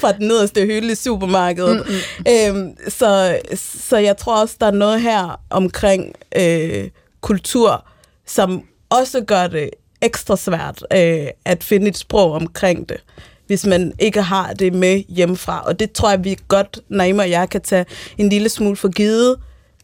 [0.00, 1.86] fra den nederste hylde i supermarkedet.
[1.86, 2.56] Mm-hmm.
[2.56, 6.88] Øhm, så, så jeg tror også, der er noget her omkring øh,
[7.20, 7.86] kultur,
[8.26, 9.70] som også gør det
[10.02, 13.00] ekstra svært øh, at finde et sprog omkring det
[13.46, 15.62] hvis man ikke har det med hjemmefra.
[15.66, 17.86] Og det tror jeg, vi godt, Naima og jeg, kan tage
[18.18, 19.36] en lille smule for givet,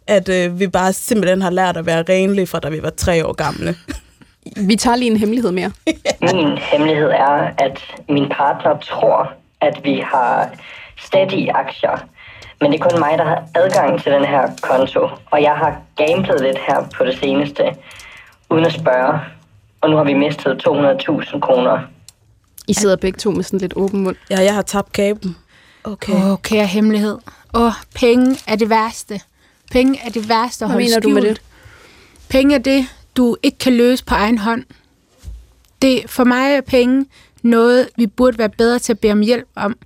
[0.07, 3.27] at øh, vi bare simpelthen har lært at være renlige, fra da vi var tre
[3.27, 3.75] år gamle.
[4.57, 5.73] Vi tager lige en hemmelighed mere.
[6.33, 10.51] Min hemmelighed er, at min partner tror, at vi har
[10.99, 12.07] steady aktier.
[12.61, 15.09] Men det er kun mig, der har adgang til den her konto.
[15.31, 17.63] Og jeg har gamblet lidt her på det seneste,
[18.51, 19.21] uden at spørge.
[19.81, 21.79] Og nu har vi mistet 200.000 kroner.
[22.71, 24.17] I sidder begge to med sådan lidt åben mund.
[24.31, 25.37] Ja, jeg har tabt kaben.
[25.85, 26.13] Okay.
[26.13, 27.19] Åh, oh, kære hemmelighed.
[27.55, 29.21] Åh, oh, penge er det værste.
[29.71, 31.43] Penge er det værste at Hvad holde mener du med det?
[32.29, 34.65] Penge er det, du ikke kan løse på egen hånd.
[35.83, 37.07] Det, for mig er penge
[37.43, 39.77] noget, vi burde være bedre til at bede om hjælp om.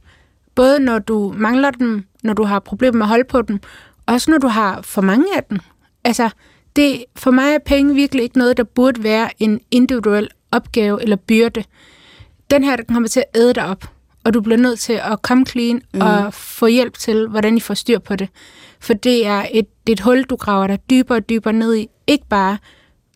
[0.54, 3.60] Både når du mangler dem, når du har problemer med at holde på dem,
[4.06, 5.58] også når du har for mange af dem.
[6.04, 6.30] Altså,
[6.76, 11.16] det, for mig er penge virkelig ikke noget, der burde være en individuel opgave eller
[11.16, 11.64] byrde.
[12.50, 13.84] Den her, den kommer til at æde dig op,
[14.24, 16.00] og du bliver nødt til at komme clean mm.
[16.00, 18.28] og få hjælp til, hvordan I får styr på det.
[18.80, 21.74] For det er et, det er et hul, du graver dig dybere og dybere ned
[21.74, 21.88] i.
[22.06, 22.58] Ikke bare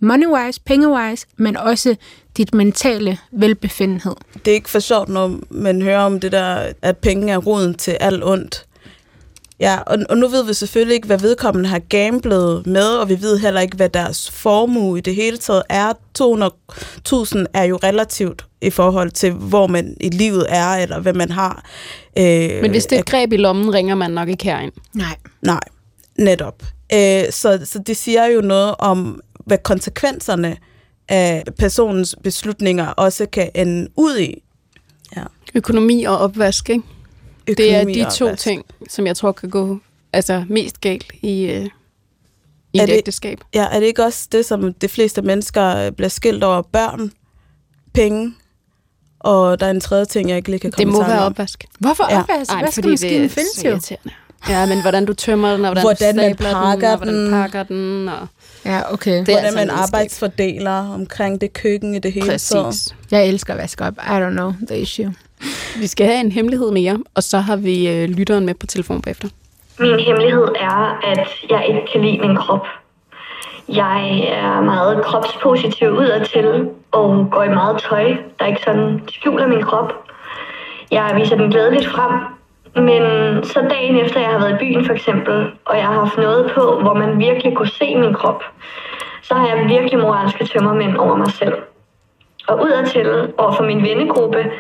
[0.01, 1.97] money-wise, penge-wise, men også
[2.37, 4.15] dit mentale velbefindenhed.
[4.45, 7.75] Det er ikke for sjovt, når man hører om det der, at penge er roden
[7.75, 8.65] til alt ondt.
[9.61, 13.23] Ja, og, og nu ved vi selvfølgelig ikke, hvad vedkommende har gamblet med, og vi
[13.23, 15.93] ved heller ikke, hvad deres formue i det hele taget er.
[15.93, 21.31] 200.000 er jo relativt i forhold til, hvor man i livet er, eller hvad man
[21.31, 21.65] har.
[22.19, 24.73] Øh, Men hvis det er greb i lommen, ringer man nok ikke herind.
[24.95, 25.17] Nej.
[25.43, 25.61] Nej,
[26.19, 26.63] netop.
[26.93, 30.57] Øh, så, så det siger jo noget om, hvad konsekvenserne
[31.09, 34.43] af personens beslutninger også kan ende ud i.
[35.17, 35.23] Ja.
[35.55, 36.83] Økonomi og opvask, ikke?
[37.57, 39.79] Det er de to ting, som jeg tror kan gå
[40.13, 41.67] altså, mest galt i, øh,
[42.73, 43.41] i et ægteskab.
[43.55, 47.13] Ja, er det ikke også det, som de fleste mennesker bliver skilt over børn,
[47.95, 48.35] penge,
[49.21, 51.65] og der er en tredje ting, jeg ikke lige kan komme Det må være opvask.
[51.79, 52.21] Hvorfor ja.
[52.21, 52.53] opvask?
[52.53, 53.97] Ej, fordi det findes jo.
[54.49, 57.31] Ja, men hvordan du tømmer den, og hvordan, hvordan man pakker den, den, og hvordan
[57.31, 58.09] pakker den.
[58.09, 58.29] Og
[58.65, 59.19] ja, okay.
[59.19, 62.95] Det hvordan altså man arbejdsfordeler omkring det køkken i det hele taget.
[63.11, 63.95] Jeg elsker at vaske op.
[63.97, 65.15] I don't know the issue.
[65.81, 69.03] Vi skal have en hemmelighed mere, og så har vi øh, lytteren med på telefon
[69.03, 69.29] bagefter.
[69.81, 72.67] Min hemmelighed er, at jeg ikke kan lide min krop.
[73.69, 79.63] Jeg er meget kropspositiv udadtil og går i meget tøj, der ikke sådan skjuler min
[79.63, 79.93] krop.
[80.91, 82.13] Jeg viser den glædeligt frem,
[82.85, 83.03] men
[83.45, 86.51] så dagen efter, jeg har været i byen for eksempel, og jeg har haft noget
[86.55, 88.43] på, hvor man virkelig kunne se min krop,
[89.23, 91.55] så har jeg virkelig moralske tømmermænd over mig selv.
[92.49, 94.51] Og udadtil over for min vennegruppe,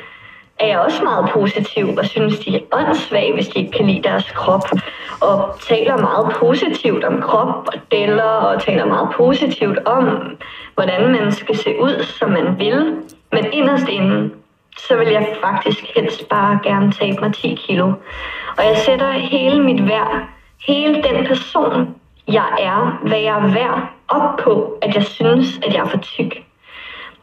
[0.60, 4.02] er jeg også meget positiv og synes, de er åndssvage, hvis de ikke kan lide
[4.02, 4.62] deres krop.
[5.20, 10.36] Og taler meget positivt om krop og deller og taler meget positivt om,
[10.74, 12.96] hvordan man skal se ud, som man vil.
[13.32, 14.32] Men inderst inden,
[14.78, 17.86] så vil jeg faktisk helst bare gerne tabe mig 10 kilo.
[18.58, 20.28] Og jeg sætter hele mit værd,
[20.66, 21.94] hele den person,
[22.28, 25.98] jeg er, hvad jeg er værd, op på, at jeg synes, at jeg er for
[25.98, 26.42] tyk.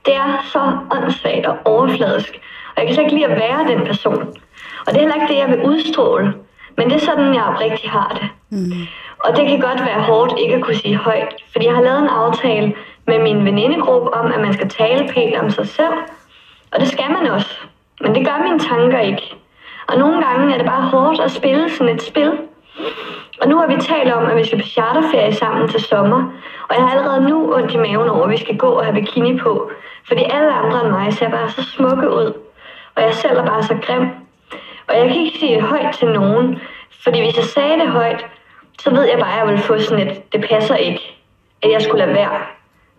[0.06, 2.40] Det er så åndssvagt og overfladisk,
[2.76, 4.38] og jeg kan slet ikke lide at være den person.
[4.86, 6.34] Og det er heller ikke det, jeg vil udstråle.
[6.78, 8.30] Men det er sådan, jeg oprigtigt har det.
[8.50, 8.88] Mm.
[9.20, 11.36] Og det kan godt være hårdt ikke at kunne sige højt.
[11.52, 12.74] Fordi jeg har lavet en aftale
[13.08, 15.94] med min venindegruppe om, at man skal tale pænt om sig selv.
[16.72, 17.56] Og det skal man også.
[18.02, 19.36] Men det gør mine tanker ikke.
[19.88, 22.32] Og nogle gange er det bare hårdt at spille sådan et spil.
[23.42, 26.32] Og nu har vi talt om, at vi skal på charterferie sammen til sommer.
[26.70, 28.96] Og jeg har allerede nu ondt i maven over, at vi skal gå og have
[28.96, 29.72] bikini på.
[30.08, 32.34] Fordi alle andre end mig ser bare så smukke ud
[32.96, 34.08] og jeg selv er bare så grim.
[34.88, 36.60] Og jeg kan ikke sige det højt til nogen,
[37.04, 38.26] fordi hvis jeg sagde det højt,
[38.80, 41.02] så ved jeg bare, at jeg vil få sådan et, det passer ikke,
[41.62, 42.40] at jeg skulle lade være.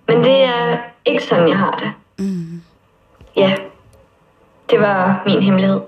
[0.09, 1.93] Men det er ikke sådan, jeg har det.
[2.27, 2.63] Mm.
[3.37, 3.57] Ja,
[4.71, 5.81] det var min hemmelighed.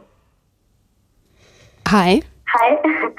[1.90, 2.20] Hej.
[2.52, 2.70] Hej.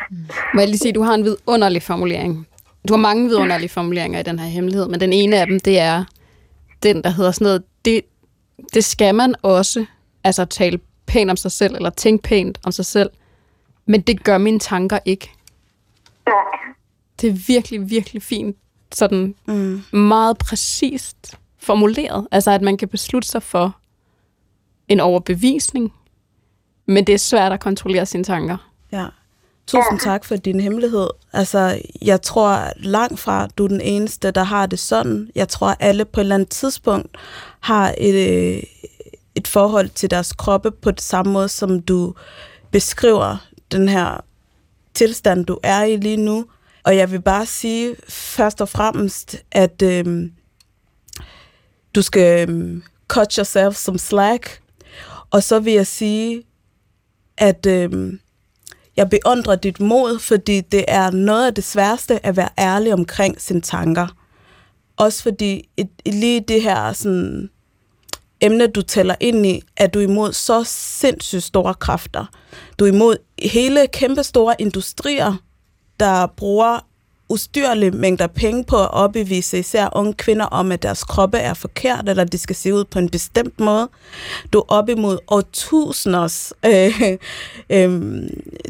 [0.53, 2.47] Må jeg lige sige, at du har en vidunderlig formulering.
[2.87, 5.79] Du har mange vidunderlige formuleringer i den her hemmelighed, men den ene af dem, det
[5.79, 6.03] er
[6.83, 8.01] den, der hedder sådan noget, det,
[8.73, 9.85] det skal man også,
[10.23, 13.09] altså tale pænt om sig selv, eller tænke pænt om sig selv.
[13.85, 15.31] Men det gør mine tanker ikke.
[16.27, 16.35] Nej.
[17.21, 18.57] Det er virkelig, virkelig fint.
[18.91, 19.83] Sådan mm.
[19.91, 22.27] meget præcist formuleret.
[22.31, 23.77] Altså, at man kan beslutte sig for
[24.87, 25.93] en overbevisning,
[26.85, 28.69] men det er svært at kontrollere sine tanker.
[28.91, 29.05] Ja.
[29.67, 31.07] Tusind tak for din hemmelighed.
[31.33, 35.29] Altså, jeg tror langt fra, du er den eneste, der har det sådan.
[35.35, 37.17] Jeg tror, alle på et eller andet tidspunkt
[37.59, 38.63] har et, øh,
[39.39, 42.13] et forhold til deres kroppe på det samme måde, som du
[42.71, 43.37] beskriver
[43.71, 44.23] den her
[44.93, 46.45] tilstand, du er i lige nu.
[46.83, 50.31] Og jeg vil bare sige først og fremmest, at øhm,
[51.95, 54.61] du skal øhm, cut yourself som slack.
[55.31, 56.43] Og så vil jeg sige,
[57.37, 58.19] at øhm,
[58.97, 63.41] jeg beundrer dit mod, fordi det er noget af det sværeste at være ærlig omkring
[63.41, 64.07] sine tanker.
[64.97, 67.49] Også fordi et, lige det her sådan,
[68.41, 72.25] emne, du tæller ind i, er du imod så sindssygt store kræfter.
[72.79, 75.35] Du er imod hele kæmpe store industrier,
[75.99, 76.79] der bruger
[77.29, 82.09] ustyrlige mængder penge på at opbevise især unge kvinder om, at deres kroppe er forkert,
[82.09, 83.89] eller de skal se ud på en bestemt måde.
[84.53, 87.01] Du er op imod årtusinders, øh,
[87.69, 88.23] øh,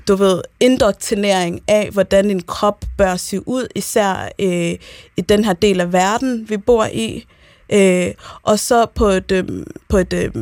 [0.07, 4.75] du ved, indoktrinering af, hvordan en krop bør se ud, især øh,
[5.17, 7.25] i den her del af verden, vi bor i.
[7.73, 10.35] Øh, og så på et, øh, på et øh,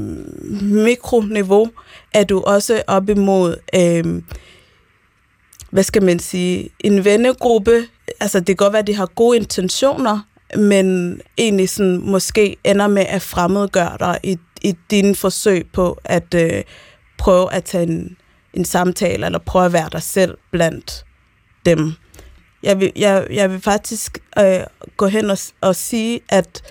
[0.62, 1.70] mikroniveau
[2.14, 4.22] er du også op imod, øh,
[5.72, 7.84] hvad skal man sige, en vennegruppe.
[8.20, 10.20] Altså det kan godt være, at de har gode intentioner,
[10.56, 16.34] men egentlig sådan, måske ender med at fremmedgøre dig i, i dine forsøg på at
[16.34, 16.64] øh,
[17.18, 18.18] prøve at tage en,
[18.54, 21.06] en samtale, eller prøve at være dig selv blandt
[21.66, 21.94] dem.
[22.64, 24.60] Jeg vil, jeg, jeg vil faktisk øh,
[24.98, 26.62] gå hen og, og sige, at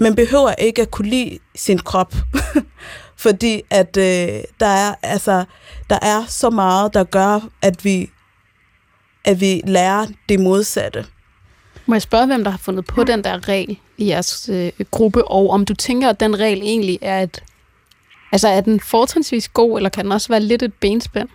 [0.00, 2.12] man behøver ikke at kunne lide sin krop,
[3.24, 5.44] fordi at øh, der er altså
[5.90, 8.10] der er så meget der gør at vi
[9.24, 11.04] at vi lærer det modsatte.
[11.86, 15.20] Må jeg spørge, hvem der har fundet på den der regel i jeres øh, gruppe,
[15.24, 17.44] og om du tænker, at den regel egentlig er et...
[18.32, 21.28] Altså, er den fortrinsvis god, eller kan den også være lidt et benspænd?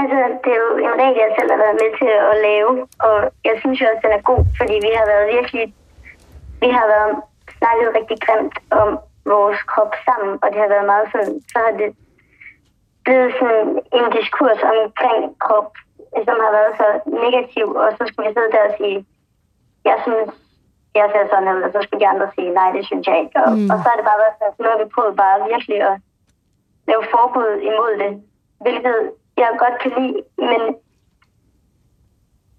[0.00, 2.70] Altså, det er jo en regel, jeg selv har været med til at lave,
[3.06, 3.16] og
[3.48, 5.64] jeg synes jo også, den er god, fordi vi har været virkelig
[6.62, 7.14] vi har været
[7.58, 8.88] snakket rigtig grimt om
[9.32, 11.90] vores krop sammen, og det har været meget sådan, så har det
[13.04, 15.70] blevet sådan en diskurs omkring krop,
[16.26, 16.88] som har været så
[17.24, 18.98] negativ, og så skulle vi sidde der og sige,
[19.90, 20.28] jeg synes,
[20.98, 23.36] jeg ser sådan ud, og så skulle de andre sige, nej, det synes jeg ikke.
[23.44, 23.70] Og, mm.
[23.70, 25.96] og så har det bare været sådan, nu har vi prøvet bare virkelig at
[26.90, 28.12] lave forbud imod det,
[28.64, 28.98] hvilket
[29.42, 30.18] jeg godt kan lide,
[30.50, 30.60] men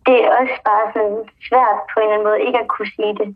[0.05, 3.13] det er også bare sådan svært på en eller anden måde ikke at kunne sige
[3.19, 3.29] det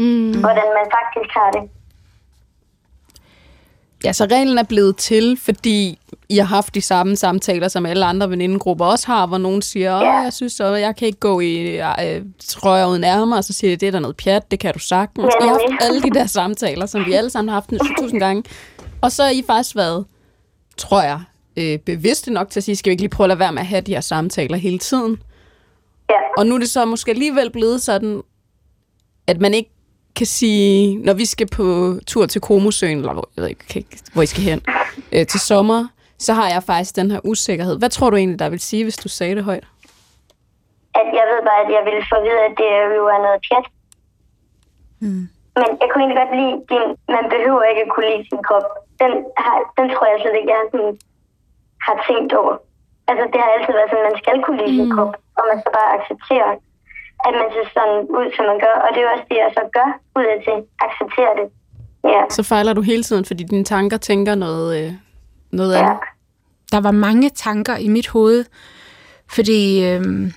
[0.00, 0.40] mm.
[0.40, 1.70] hvordan man faktisk har det.
[4.04, 8.04] Ja, så reglen er blevet til, fordi I har haft de samme samtaler, som alle
[8.04, 11.40] andre venindegrupper også har, hvor nogen siger, åh, jeg synes, at jeg kan ikke gå
[11.40, 14.60] i øh, trøjer uden ærmer, og så siger de, det er der noget pjat, det
[14.60, 15.34] kan du sagtens.
[15.40, 18.20] Ja, I har haft alle de der samtaler, som vi alle sammen har haft tusind
[18.26, 18.44] gange.
[19.00, 20.06] Og så har I faktisk været,
[20.76, 21.20] tror jeg,
[21.56, 23.60] øh, bevidste nok til at sige, skal vi ikke lige prøve at lade være med
[23.60, 25.22] at have de her samtaler hele tiden?
[26.10, 26.16] Ja.
[26.38, 28.22] Og nu er det så måske alligevel blevet sådan,
[29.26, 29.70] at man ikke
[30.16, 34.22] kan sige, når vi skal på tur til Komosøen, eller hvor, jeg ved ikke, hvor
[34.22, 34.60] I skal hen,
[35.14, 35.80] øh, til sommer,
[36.18, 37.78] så har jeg faktisk den her usikkerhed.
[37.78, 39.66] Hvad tror du egentlig, der vil sige, hvis du sagde det højt?
[41.00, 42.68] At jeg ved bare, at jeg ville få at vide, at det
[43.00, 43.66] jo er noget pjat.
[45.02, 45.24] Mm.
[45.60, 48.66] Men jeg kunne egentlig godt lide, at man behøver ikke at kunne lide sin krop.
[49.02, 50.94] Den, har, den tror jeg slet ikke, jeg sådan,
[51.86, 52.54] har tænkt over.
[53.10, 54.78] Altså, det har altid været sådan, at man skal kunne lide mm.
[54.80, 56.48] sin krop, og man skal bare acceptere
[57.26, 58.74] at man ser sådan ud, som man gør.
[58.84, 60.56] Og det er også det, jeg så gør ud af til.
[60.86, 61.46] Acceptere det.
[62.04, 62.22] Ja.
[62.30, 64.92] Så fejler du hele tiden, fordi dine tanker tænker noget, øh,
[65.50, 65.78] noget ja.
[65.78, 65.98] andet.
[66.72, 68.44] Der var mange tanker i mit hoved,
[69.30, 70.32] fordi øh,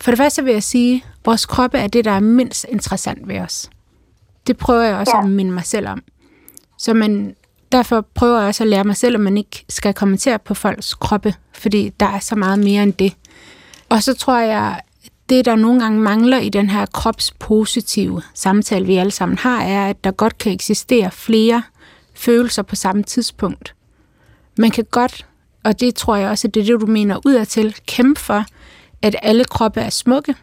[0.00, 3.28] for det første vil jeg sige, at vores kroppe er det, der er mindst interessant
[3.28, 3.70] ved os.
[4.46, 5.22] Det prøver jeg også ja.
[5.22, 6.02] at minde mig selv om.
[6.78, 7.36] Så man,
[7.72, 10.94] derfor prøver jeg også at lære mig selv, at man ikke skal kommentere på folks
[10.94, 13.16] kroppe, fordi der er så meget mere end det.
[13.88, 14.80] Og så tror jeg,
[15.30, 19.90] det, der nogle gange mangler i den her kropspositive samtale, vi alle sammen har, er,
[19.90, 21.62] at der godt kan eksistere flere
[22.14, 23.74] følelser på samme tidspunkt.
[24.58, 25.26] Man kan godt,
[25.64, 28.44] og det tror jeg også, at det er det, du mener udadtil, kæmpe for,
[29.02, 30.34] at alle kroppe er smukke,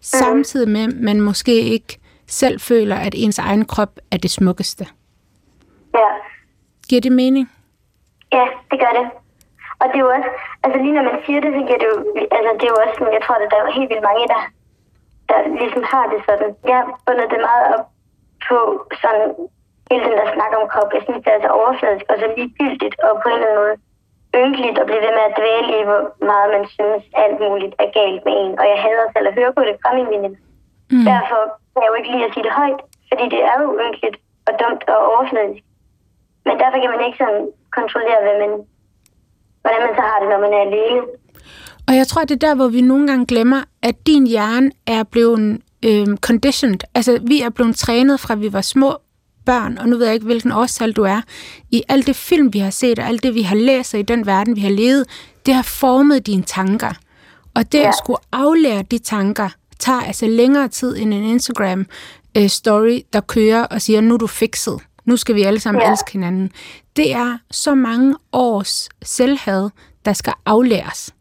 [0.00, 4.86] samtidig med, at man måske ikke selv føler, at ens egen krop er det smukkeste.
[5.94, 6.06] Ja.
[6.88, 7.50] Giver det mening?
[8.32, 9.23] Ja, det gør det.
[9.84, 10.30] Og det er jo også,
[10.64, 11.98] altså lige når man siger det, så giver det jo,
[12.36, 14.24] altså det er jo også sådan, jeg tror, at der er jo helt vildt mange,
[14.34, 14.42] der,
[15.30, 16.50] der ligesom har det sådan.
[16.70, 17.84] Jeg har bundet det meget op
[18.48, 18.58] på
[19.02, 19.24] sådan
[19.90, 22.96] hele den der snak om krop, jeg synes, det er så overfladisk og så ligegyldigt
[23.04, 23.76] og på en eller anden måde
[24.42, 27.88] ynkeligt at blive ved med at dvæle i, hvor meget man synes alt muligt er
[27.98, 28.52] galt med en.
[28.60, 30.38] Og jeg hader selv at høre på det fra min veninde.
[30.92, 31.04] Mm.
[31.12, 34.16] Derfor kan jeg jo ikke lide at sige det højt, fordi det er jo ynkeligt
[34.48, 35.64] og dumt og overfladisk.
[36.46, 37.42] Men derfor kan man ikke sådan
[37.78, 38.52] kontrollere, hvad man,
[39.64, 41.02] hvordan man så har det, når man er alene.
[41.88, 45.02] Og jeg tror, det er der, hvor vi nogle gange glemmer, at din hjerne er
[45.02, 46.80] blevet øh, conditioned.
[46.94, 48.96] Altså, vi er blevet trænet fra, vi var små
[49.46, 51.20] børn, og nu ved jeg ikke, hvilken årstal du er,
[51.70, 54.02] i alt det film, vi har set, og alt det, vi har læst, og i
[54.02, 55.04] den verden, vi har levet,
[55.46, 56.92] det har formet dine tanker.
[57.54, 57.88] Og det ja.
[57.88, 59.48] at skulle aflære de tanker,
[59.78, 64.80] tager altså længere tid end en Instagram-story, der kører og siger, nu er du fikset.
[65.04, 65.90] Nu skal vi alle sammen ja.
[65.90, 66.50] elske hinanden.
[66.96, 69.70] Det er så mange års selvhad,
[70.04, 71.14] der skal aflæres.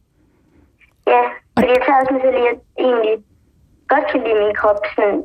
[1.08, 1.24] Ja,
[1.58, 3.16] fordi jeg tager også med at jeg egentlig
[3.88, 5.24] godt kan lide min krop, sådan,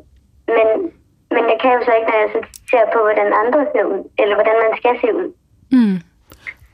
[0.49, 0.93] men
[1.31, 4.03] men jeg kan jo så ikke, når jeg så ser på, hvordan andre ser ud,
[4.19, 5.29] eller hvordan man skal se ud.
[5.71, 5.97] Mm.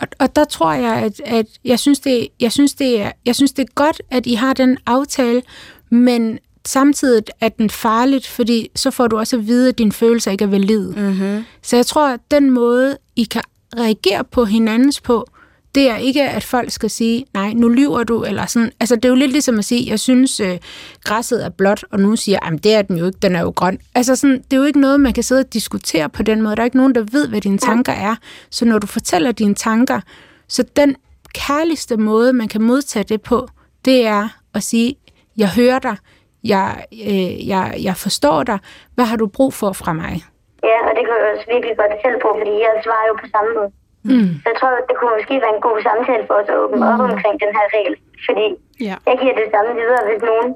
[0.00, 3.34] Og, og der tror jeg, at, at jeg, synes, det, jeg, synes, det er, jeg
[3.34, 5.42] synes, det er godt, at I har den aftale,
[5.90, 10.30] men samtidig er den farligt, fordi så får du også at vide, at dine følelser
[10.30, 10.94] ikke er valide.
[10.96, 11.44] Mm-hmm.
[11.62, 13.42] Så jeg tror, at den måde, I kan
[13.78, 15.26] reagere på hinandens på,
[15.74, 18.72] det er ikke, at folk skal sige, nej, nu lyver du, eller sådan.
[18.80, 20.58] Altså, det er jo lidt ligesom at sige, jeg synes, øh,
[21.04, 23.50] græsset er blåt, og nu siger, jamen, det er den jo ikke, den er jo
[23.50, 23.78] grøn.
[23.94, 26.56] Altså, sådan, det er jo ikke noget, man kan sidde og diskutere på den måde.
[26.56, 28.16] Der er ikke nogen, der ved, hvad dine tanker er.
[28.50, 30.00] Så når du fortæller dine tanker,
[30.48, 30.96] så den
[31.34, 33.48] kærligste måde, man kan modtage det på,
[33.84, 34.96] det er at sige,
[35.36, 35.96] jeg hører dig,
[36.44, 38.58] jeg, øh, jeg, jeg forstår dig,
[38.94, 40.24] hvad har du brug for fra mig?
[40.68, 43.26] Ja, og det kan jeg også virkelig godt selv på, fordi jeg svarer jo på
[43.34, 43.70] samme måde.
[44.08, 44.30] Mm.
[44.42, 46.90] Så jeg tror, det kunne måske være en god samtale for os at åbne mm.
[46.90, 47.94] op omkring den her regel.
[48.26, 48.46] Fordi
[48.88, 48.96] ja.
[49.08, 50.48] jeg giver det samme videre, hvis nogen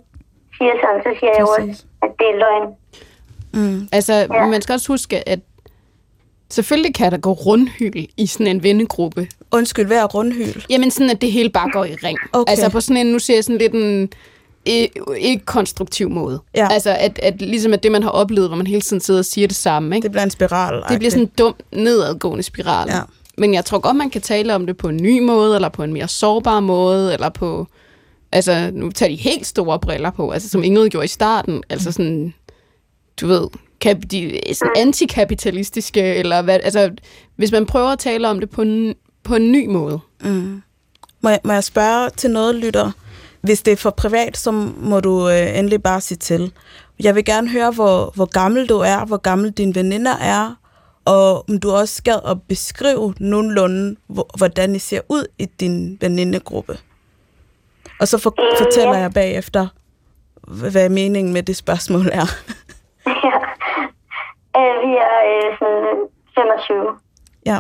[0.57, 1.38] siger sådan, så siger Præcis.
[1.38, 2.66] jeg jo også, at det er løgn.
[3.59, 3.81] Mm.
[3.97, 4.47] Altså, ja.
[4.55, 5.40] man skal også huske, at
[6.51, 9.29] selvfølgelig kan der gå rundhyl i sådan en vennegruppe.
[9.53, 10.64] Undskyld, hvad er rundhyl?
[10.71, 12.18] Jamen sådan, at det hele bare går i ring.
[12.33, 12.51] Okay.
[12.51, 14.12] Altså på sådan en, nu ser jeg sådan lidt en
[14.64, 16.40] ikke konstruktiv måde.
[16.55, 16.68] Ja.
[16.71, 19.25] Altså, at, at ligesom at det, man har oplevet, hvor man hele tiden sidder og
[19.25, 19.97] siger det samme.
[19.97, 20.05] Ikke?
[20.05, 20.83] Det bliver en spiral.
[20.88, 22.88] Det bliver sådan en dum, nedadgående spiral.
[22.90, 23.01] Ja.
[23.38, 25.83] Men jeg tror godt, man kan tale om det på en ny måde, eller på
[25.83, 27.66] en mere sårbar måde, eller på...
[28.33, 31.62] Altså, nu tager de helt store briller på, altså som Ingrid gjorde i starten.
[31.68, 32.35] Altså sådan,
[33.21, 33.49] du ved,
[33.85, 34.40] kap- de,
[34.77, 36.61] antikapitalistiske, eller hvad...
[36.62, 36.90] Altså,
[37.37, 39.99] hvis man prøver at tale om det på en, på en ny måde.
[40.25, 40.62] Mm.
[41.21, 42.90] Må, jeg, må jeg spørge til noget, lytter?
[43.49, 44.51] Hvis det er for privat, så
[44.91, 46.53] må du øh, endelig bare sige til.
[47.03, 50.55] Jeg vil gerne høre, hvor, hvor gammel du er, hvor gammel dine veninder er,
[51.07, 53.97] og om du også skal at beskrive nogenlunde,
[54.39, 56.79] hvordan I ser ud i din venindegruppe.
[58.01, 59.67] Og så for, fortæller jeg bagefter,
[60.73, 62.27] hvad meningen med det spørgsmål er.
[63.07, 63.39] ja.
[64.59, 66.99] Øh, vi er øh, sådan 25.
[67.47, 67.59] Ja.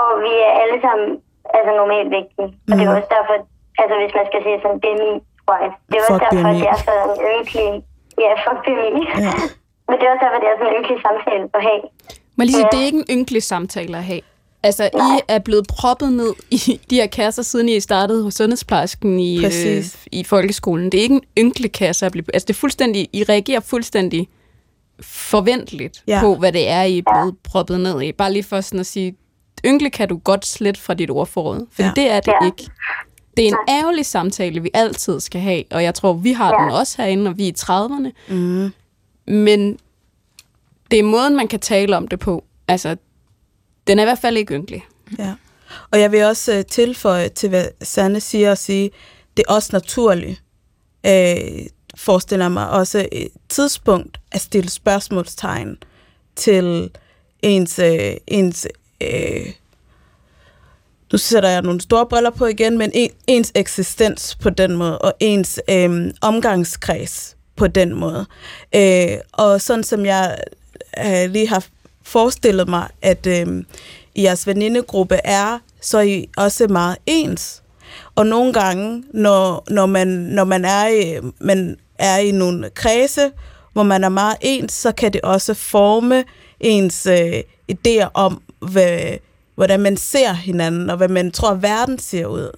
[0.00, 1.08] Og vi er alle sammen
[1.56, 2.48] altså normalt vigtige.
[2.70, 2.76] Og mm.
[2.78, 2.98] det er mhm.
[2.98, 5.16] også derfor, altså hvis man skal sige sådan, det er min
[5.50, 5.74] wife.
[5.90, 6.60] Det er også derfor, BMI.
[6.62, 7.70] det er sådan en ynkelig...
[8.24, 9.04] Ja, fuck BMI.
[9.26, 9.34] Ja.
[9.88, 11.82] Men det er også derfor, det er sådan en ynkelig samtale at have.
[12.36, 12.68] Men lige, ja.
[12.72, 14.22] det er ikke en ynkelig samtale at have.
[14.62, 15.16] Altså, Nej.
[15.16, 16.56] I er blevet proppet ned i
[16.90, 20.92] de her kasser, siden I startede hos sundhedsplejersken i, øh, i folkeskolen.
[20.92, 22.24] Det er ikke en ynkelig kasse at blive...
[22.34, 23.08] Altså, det er fuldstændig...
[23.12, 24.28] I reagerer fuldstændig
[25.02, 26.20] forventeligt ja.
[26.20, 28.12] på, hvad det er, I er blevet proppet ned i.
[28.12, 29.16] Bare lige for sådan at sige,
[29.64, 31.66] ynkelig kan du godt slet fra dit ordforråd.
[31.72, 31.92] For ja.
[31.96, 32.46] det er det ja.
[32.46, 32.70] ikke.
[33.36, 36.64] Det er en ærgerlig samtale, vi altid skal have, og jeg tror, vi har ja.
[36.64, 38.34] den også herinde, når vi er i 30'erne.
[38.34, 38.72] Mm.
[39.26, 39.78] Men
[40.90, 42.44] det er måden, man kan tale om det på.
[42.68, 42.96] Altså,
[43.86, 44.84] den er i hvert fald ikke ynkelig.
[45.18, 45.34] Ja.
[45.90, 48.90] Og jeg vil også uh, tilføje til, hvad Sanne siger og sige,
[49.36, 50.42] det er også naturligt,
[51.08, 51.66] uh,
[51.96, 55.76] forestiller mig også et tidspunkt at stille spørgsmålstegn
[56.36, 56.90] til
[57.42, 58.66] ens, uh, ens
[59.04, 59.52] uh,
[61.12, 64.98] nu sætter jeg nogle store briller på igen, men en, ens eksistens på den måde,
[64.98, 68.26] og ens øh, omgangskreds på den måde.
[68.74, 70.38] Øh, og sådan som jeg
[71.06, 71.64] øh, lige har
[72.02, 73.64] forestillet mig, at øh,
[74.14, 77.62] i jeres venindegruppe er, så er I også meget ens.
[78.14, 83.30] Og nogle gange, når, når, man, når man, er i, man er i nogle kredse,
[83.72, 86.24] hvor man er meget ens, så kan det også forme
[86.60, 87.42] ens øh,
[87.72, 89.18] idéer om, hvad,
[89.62, 92.50] hvordan man ser hinanden, og hvad man tror, verden ser ud.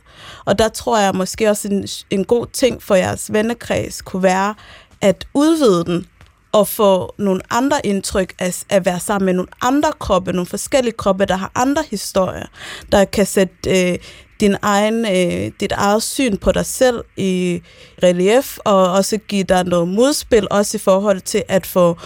[0.44, 4.54] Og der tror jeg måske også en, en god ting for jeres vennekreds kunne være
[5.00, 6.06] at udvide den
[6.52, 10.92] og få nogle andre indtryk af at være sammen med nogle andre kroppe, nogle forskellige
[10.92, 12.46] kroppe, der har andre historier,
[12.92, 13.98] der kan sætte øh,
[14.40, 17.62] din egen, øh, dit eget syn på dig selv i
[18.02, 21.96] relief, og også give dig noget modspil, også i forhold til at få,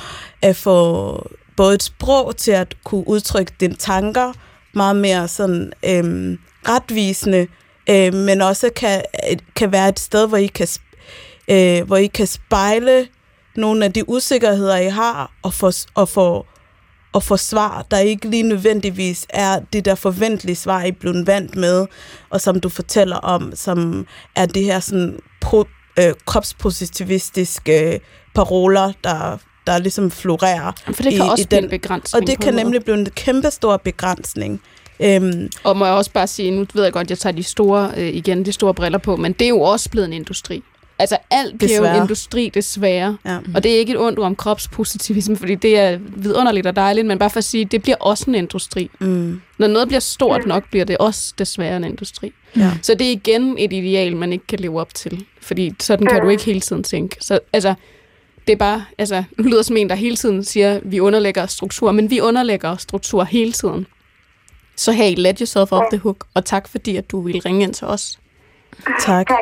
[0.42, 4.32] at få både et sprog til at kunne udtrykke dine tanker
[4.74, 6.38] meget mere sådan øhm,
[6.68, 7.46] retvisende,
[7.90, 9.02] øh, men også kan,
[9.56, 10.68] kan være et sted, hvor I kan,
[11.48, 13.08] øh, hvor I kan spejle
[13.56, 16.46] nogle af de usikkerheder, I har, og få, og få,
[17.12, 21.26] og få svar, der ikke lige nødvendigvis er det der forventelige svar, I er blevet
[21.26, 21.86] vant med,
[22.30, 24.06] og som du fortæller om, som
[24.36, 25.64] er det her sådan pro,
[25.98, 28.00] øh, kropspositivistiske øh,
[28.34, 29.38] paroler, der,
[29.72, 30.72] der ligesom florerer.
[30.86, 32.22] For det kan i, også i blive den, en begrænsning.
[32.22, 32.66] Og det kan noget.
[32.66, 34.60] nemlig blive en kæmpe stor begrænsning.
[35.02, 37.90] Øhm, Og må jeg også bare sige, nu ved jeg godt, jeg tager de store,
[37.96, 40.62] øh, igen, de store briller på, men det er jo også blevet en industri.
[41.00, 41.96] Altså alt bliver jo Desværre.
[41.96, 43.16] en industri, desværre.
[43.26, 43.38] ja.
[43.54, 47.18] Og det er ikke et ondt om kropspositivisme, fordi det er vidunderligt og dejligt, men
[47.18, 48.90] bare for at sige, det bliver også en industri.
[49.00, 52.32] Mm, Når noget bliver stort nok, bliver det også desværre en industri.
[52.56, 52.70] Ja.
[52.82, 55.24] Så det er igen et ideal, man ikke kan leve op til.
[55.42, 57.16] Fordi sådan kan du ikke hele tiden tænke.
[57.20, 57.74] Så altså,
[58.48, 61.46] det er bare, altså, nu lyder som en, der hele tiden siger, at vi underlægger
[61.46, 63.86] struktur, men vi underlægger struktur hele tiden.
[64.76, 67.74] Så hey, let yourself off the hook, og tak fordi, at du ville ringe ind
[67.74, 68.18] til os.
[69.00, 69.26] tak.
[69.26, 69.38] Tak.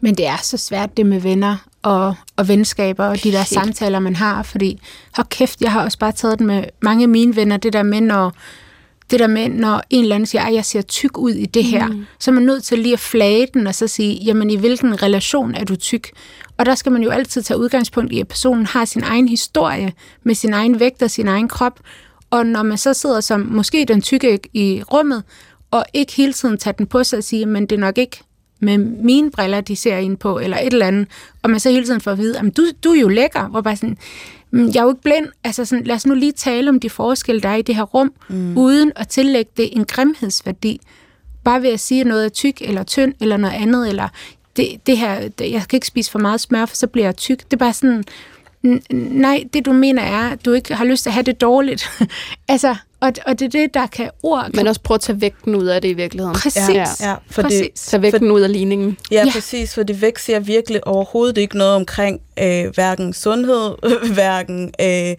[0.00, 3.48] Men det er så svært det med venner og, og venskaber og de der Helt.
[3.48, 4.80] samtaler, man har, fordi,
[5.16, 7.82] hold kæft, jeg har også bare taget den med mange af mine venner, det der
[7.82, 8.32] med, når,
[9.10, 11.64] det der med, når en eller anden siger, at jeg ser tyk ud i det
[11.64, 12.06] her, mm.
[12.18, 15.02] så er man nødt til lige at flage den og så sige, jamen i hvilken
[15.02, 16.10] relation er du tyk?
[16.58, 19.92] Og der skal man jo altid tage udgangspunkt i, at personen har sin egen historie
[20.22, 21.80] med sin egen vægt og sin egen krop.
[22.30, 25.22] Og når man så sidder som måske den tykke i rummet,
[25.70, 28.20] og ikke hele tiden tager den på sig og sige, men det er nok ikke
[28.60, 31.08] med mine briller, de ser ind på, eller et eller andet,
[31.42, 33.76] og man så hele tiden får at vide, du, du er jo lækker, hvor bare
[33.76, 33.96] sådan,
[34.50, 36.90] "Mm, jeg er jo ikke blind, altså sådan, lad os nu lige tale om de
[36.90, 38.58] forskelle, der er i det her rum, mm.
[38.58, 40.80] uden at tillægge det en grimhedsværdi.
[41.44, 44.08] Bare ved at sige, noget er tyk, eller tynd, eller noget andet, eller
[44.56, 47.16] det, det her, det, jeg kan ikke spise for meget smør, for så bliver jeg
[47.16, 47.38] tyk.
[47.44, 48.04] Det er bare sådan,
[48.66, 51.40] "N- nej, det du mener er, at du ikke har lyst til at have det
[51.40, 51.90] dårligt.
[52.48, 54.50] altså, og, og det er det, der kan ord.
[54.54, 56.34] Men også prøve at tage vægten ud af det i virkeligheden.
[56.36, 56.68] Præcis.
[56.68, 56.84] Ja.
[57.00, 57.86] Ja, for det, Præcis.
[57.86, 58.96] Tage vægten ud af ligningen.
[59.10, 59.32] Ja, Ja.
[59.32, 63.74] præcis, for det væk siger virkelig overhovedet ikke noget omkring øh, hverken sundhed,
[64.14, 65.10] hverken øh,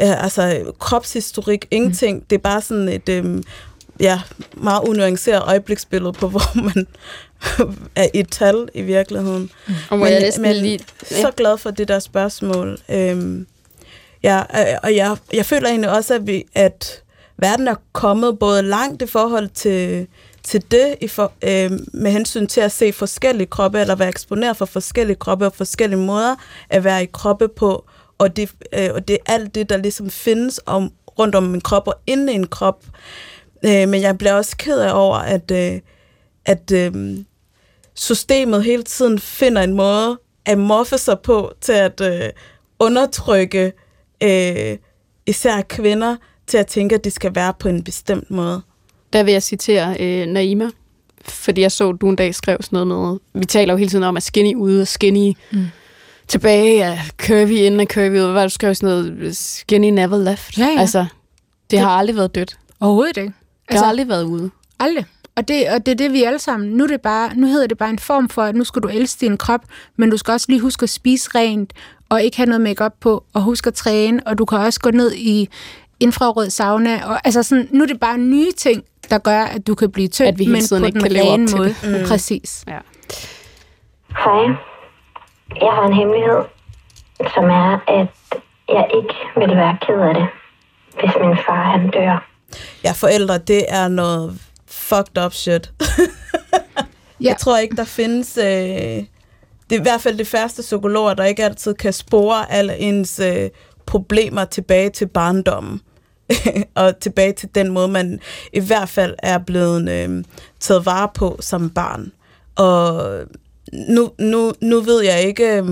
[0.00, 2.18] øh, altså, kropshistorik, ingenting.
[2.18, 2.24] Mm.
[2.30, 3.42] Det er bare sådan et øh,
[4.00, 4.20] ja,
[4.56, 6.86] meget unuanceret øjebliksbillede på, hvor man
[7.96, 9.50] er et tal i virkeligheden.
[9.90, 10.78] Og må Men- jeg næsten men lige...
[11.04, 12.78] Så glad for det der spørgsmål.
[12.88, 13.46] Øhm,
[14.22, 17.02] ja, øh, og jeg, jeg føler egentlig også, at, vi, at
[17.36, 20.06] verden er kommet både langt i forhold til,
[20.42, 24.56] til det, i for, øh, med hensyn til at se forskellige kroppe, eller være eksponeret
[24.56, 26.36] for forskellige kroppe, og forskellige måder
[26.70, 27.84] at være i kroppe på,
[28.18, 31.60] og det, øh, og det er alt det, der ligesom findes om, rundt om en
[31.60, 32.84] krop og inde i en krop.
[33.64, 35.80] Øh, men jeg bliver også ked af over, at, øh,
[36.46, 37.18] at øh,
[37.94, 42.30] systemet hele tiden finder en måde at moffe sig på til at øh,
[42.78, 43.72] undertrykke
[44.22, 44.78] øh,
[45.26, 46.16] især kvinder
[46.46, 48.62] til at tænke, at de skal være på en bestemt måde.
[49.12, 50.70] Der vil jeg citere øh, Naima,
[51.24, 53.90] fordi jeg så, at du en dag skrev sådan noget med, vi taler jo hele
[53.90, 55.66] tiden om, at skinny ude og skinny mm.
[56.28, 58.24] tilbage, ja, curvy inden og curvy ude.
[58.24, 60.58] Hvad var det, du skrev sådan noget, skinny never left.
[60.58, 60.80] Ja, ja.
[60.80, 61.06] Altså,
[61.70, 62.58] det har aldrig været dødt.
[62.80, 63.32] Overhovedet ikke.
[63.68, 64.50] Det har aldrig været ude.
[64.78, 65.04] Aldrig.
[65.36, 66.68] Og det, og det er det, vi alle sammen...
[66.70, 68.88] Nu, er det bare, nu hedder det bare en form for, at nu skal du
[68.88, 69.60] elske din krop,
[69.96, 71.72] men du skal også lige huske at spise rent,
[72.08, 74.90] og ikke have noget makeup på, og huske at træne, og du kan også gå
[74.90, 75.48] ned i
[76.00, 77.06] infrarød sauna.
[77.06, 80.08] Og, altså sådan, nu er det bare nye ting, der gør, at du kan blive
[80.08, 81.68] tynd, At vi hele men på ikke den kan leve op rene til måde.
[81.82, 82.00] det.
[82.00, 82.06] Mm.
[82.08, 82.64] Præcis.
[82.68, 82.78] Ja.
[84.08, 84.42] Hej.
[85.60, 86.40] Jeg har en hemmelighed,
[87.34, 90.26] som er, at jeg ikke vil være ked af det,
[91.00, 92.28] hvis min far han dør.
[92.84, 94.38] Ja, forældre, det er noget
[94.84, 95.72] fucked up shit.
[97.20, 97.28] Ja.
[97.28, 98.36] Jeg tror ikke, der findes...
[98.36, 99.04] Øh,
[99.70, 103.18] det er i hvert fald de færreste psykologer, der ikke altid kan spore alle ens
[103.18, 103.50] øh,
[103.86, 105.80] problemer tilbage til barndommen.
[106.74, 108.20] og tilbage til den måde, man
[108.52, 110.24] i hvert fald er blevet øh,
[110.60, 112.12] taget vare på som barn.
[112.56, 113.18] Og
[113.72, 115.64] nu, nu, nu ved jeg ikke, øh,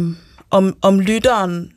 [0.51, 1.73] om, om lytteren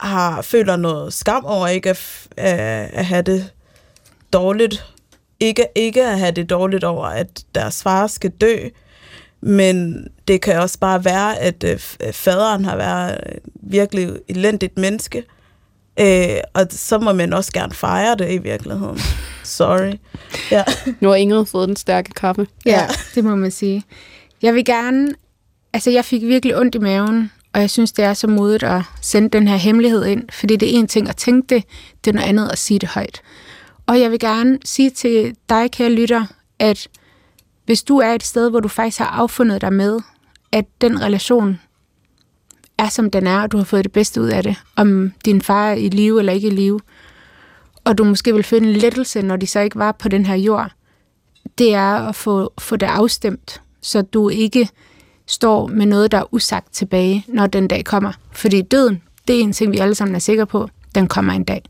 [0.00, 3.50] har føler noget skam over ikke at, at, at have det
[4.32, 4.93] dårligt.
[5.40, 8.56] Ikke, ikke at have det dårligt over, at deres far skal dø,
[9.40, 14.78] men det kan også bare være, at øh, f- faderen har været et virkelig elendigt
[14.78, 15.24] menneske.
[16.00, 18.98] Øh, og så må man også gerne fejre det i virkeligheden.
[19.44, 19.92] Sorry.
[20.50, 20.64] Ja.
[21.00, 22.46] Nu har Ingrid fået den stærke kaffe.
[22.66, 23.82] Ja, det må man sige.
[24.42, 25.14] Jeg vil gerne...
[25.72, 28.82] Altså, jeg fik virkelig ondt i maven, og jeg synes, det er så modigt at
[29.00, 31.64] sende den her hemmelighed ind, fordi det er en ting at tænke det,
[32.04, 33.22] det er noget andet at sige det højt.
[33.86, 36.26] Og jeg vil gerne sige til dig, kære lytter,
[36.58, 36.88] at
[37.64, 40.00] hvis du er et sted, hvor du faktisk har affundet dig med,
[40.52, 41.60] at den relation
[42.78, 44.56] er, som den er, og du har fået det bedste ud af det.
[44.76, 46.80] Om din far er i live eller ikke i live.
[47.84, 50.34] Og du måske vil finde en lettelse, når de så ikke var på den her
[50.34, 50.70] jord.
[51.58, 54.68] Det er at få, få det afstemt, så du ikke
[55.26, 58.12] står med noget, der er usagt tilbage, når den dag kommer.
[58.32, 61.44] Fordi døden, det er en ting, vi alle sammen er sikre på, den kommer en
[61.44, 61.62] dag.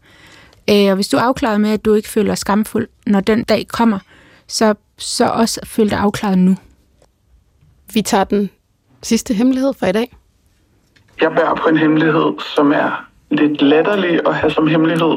[0.71, 3.67] Øh, og hvis du er afklaret med, at du ikke føler skamfuld, når den dag
[3.69, 3.99] kommer,
[4.47, 6.57] så, så også føl dig afklaret nu.
[7.95, 8.51] Vi tager den
[9.03, 10.17] sidste hemmelighed for i dag.
[11.21, 15.17] Jeg bærer på en hemmelighed, som er lidt latterlig at have som hemmelighed.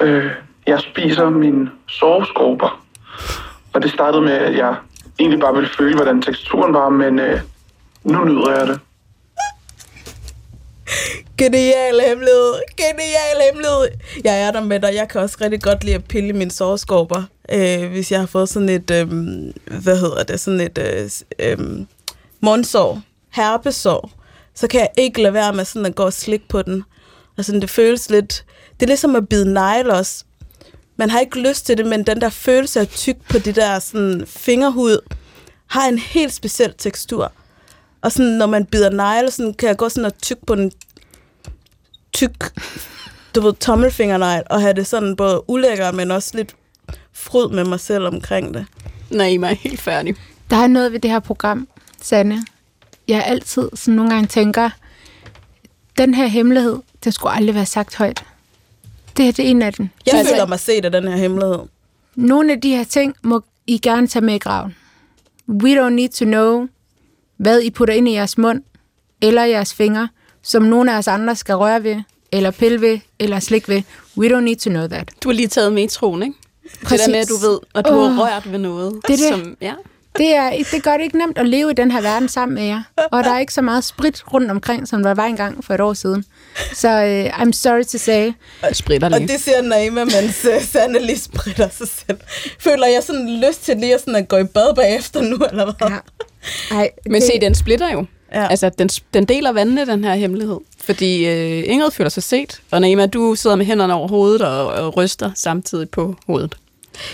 [0.00, 0.30] Øh,
[0.66, 2.84] jeg spiser mine soveskorper.
[3.72, 4.76] Og det startede med, at jeg
[5.18, 7.40] egentlig bare ville føle, hvordan teksturen var, men øh,
[8.04, 8.80] nu nyder jeg det.
[11.38, 12.54] Genial hemmelighed.
[12.76, 13.88] Genial hemmelighed.
[14.24, 14.94] Jeg er der med dig.
[14.94, 17.22] Jeg kan også rigtig godt lide at pille mine sårskorper.
[17.52, 19.08] Øh, hvis jeg har fået sådan et, øh,
[19.80, 21.86] hvad hedder det, sådan et øh, øh,
[22.40, 24.10] mundsår, herpesår,
[24.54, 26.84] så kan jeg ikke lade være med sådan at gå og slikke på den.
[27.36, 28.44] Altså, det føles lidt...
[28.80, 30.24] Det er ligesom at bide negle også.
[30.96, 33.78] Man har ikke lyst til det, men den der følelse af tyk på det der
[33.78, 34.98] sådan, fingerhud,
[35.66, 37.32] har en helt speciel tekstur.
[38.02, 40.72] Og sådan, når man bider negle, sådan, kan jeg gå sådan og tykke på den
[42.14, 42.52] tyk,
[43.34, 46.56] du ved, tommelfingernegl, og have det sådan både ulækkert, men også lidt
[47.12, 48.66] fryd med mig selv omkring det.
[49.10, 50.14] Nej, I er helt færdig.
[50.50, 51.68] Der er noget ved det her program,
[52.02, 52.44] Sanne.
[53.08, 54.70] Jeg altid sådan nogle gange tænker,
[55.98, 58.24] den her hemmelighed, det skulle aldrig være sagt højt.
[59.16, 59.88] Det her det er en af dem.
[60.06, 61.58] Jeg altså, føler mig set af den her hemmelighed.
[62.14, 64.76] Nogle af de her ting må I gerne tage med i graven.
[65.48, 66.68] We don't need to know,
[67.36, 68.62] hvad I putter ind i jeres mund
[69.20, 70.08] eller jeres fingre,
[70.44, 71.96] som nogle af os andre skal røre ved,
[72.32, 73.82] eller pille ved, eller slik ved.
[74.16, 75.10] We don't need to know that.
[75.22, 76.34] Du har lige taget metroen, ikke?
[76.82, 77.00] Præcis.
[77.00, 79.00] Det der med, at du ved, at du oh, har rørt ved noget.
[79.08, 79.44] Det er det.
[79.44, 79.74] Som, ja.
[80.18, 82.62] Det, er, det gør det ikke nemt at leve i den her verden sammen med
[82.62, 82.82] jer.
[83.12, 85.80] Og der er ikke så meget sprit rundt omkring, som der var engang for et
[85.80, 86.24] år siden.
[86.74, 88.32] Så uh, I'm sorry to say.
[88.72, 89.22] Spritter lige.
[89.22, 92.18] Og det siger Naima, mens uh, Sanne lige spritter sig selv.
[92.60, 95.64] Føler jeg sådan lyst til lige at, sådan at gå i bad bagefter nu, eller
[95.64, 95.88] hvad?
[95.88, 95.98] Ja.
[96.76, 97.22] Ej, Men det...
[97.22, 98.06] se, den splitter jo.
[98.34, 98.46] Ja.
[98.46, 100.58] Altså, den, den deler vandene, den her hemmelighed.
[100.78, 104.66] Fordi øh, Ingrid føler sig set, og Naima, du sidder med hænderne over hovedet og,
[104.66, 106.56] og ryster samtidig på hovedet.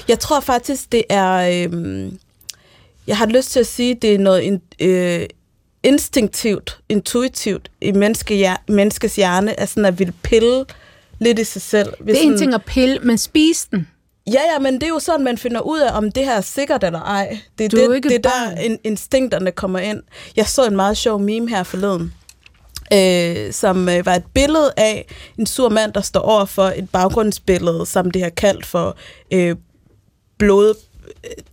[0.08, 1.66] Jeg tror faktisk, det er...
[1.72, 2.12] Øh,
[3.06, 5.26] jeg har lyst til at sige, det er noget øh,
[5.82, 10.64] instinktivt, intuitivt i menneske, menneskes hjerne, at sådan at ville pille
[11.18, 11.92] lidt i sig selv.
[12.00, 13.88] Hvis det er en ting at pille, men spise den.
[14.32, 16.40] Ja, ja, men det er jo sådan, man finder ud af, om det her er
[16.40, 17.38] sikkert eller ej.
[17.58, 20.02] Det er, du det, er det er der, instinkterne kommer ind.
[20.36, 22.14] Jeg så en meget sjov meme her forleden,
[22.92, 25.06] øh, som øh, var et billede af
[25.38, 28.96] en sur mand, der står over for et baggrundsbillede, som det har kaldt for
[29.30, 29.56] øh,
[30.38, 30.74] blod.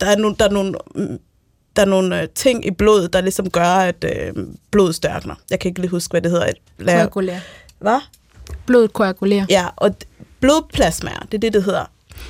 [0.00, 0.74] Der er, nogle, der er nogle
[1.76, 5.34] der er nogle øh, ting i blodet, der ligesom gør, at øh, blodet stærkner.
[5.50, 6.52] Jeg kan ikke lige huske, hvad det hedder.
[6.84, 7.40] Koagulerer.
[7.78, 8.00] Hvad?
[8.66, 9.46] Blodet koagulerer.
[9.50, 9.94] Ja, og
[10.40, 11.84] blodplasmaer, det er det, det hedder.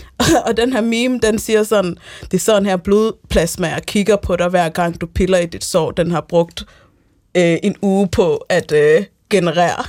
[0.46, 1.96] og den her meme, den siger sådan,
[2.30, 5.90] det er sådan her blodplasmaer kigger på dig, hver gang du piller i dit sår.
[5.90, 6.64] Den har brugt
[7.34, 9.84] øh, en uge på at øh, generere.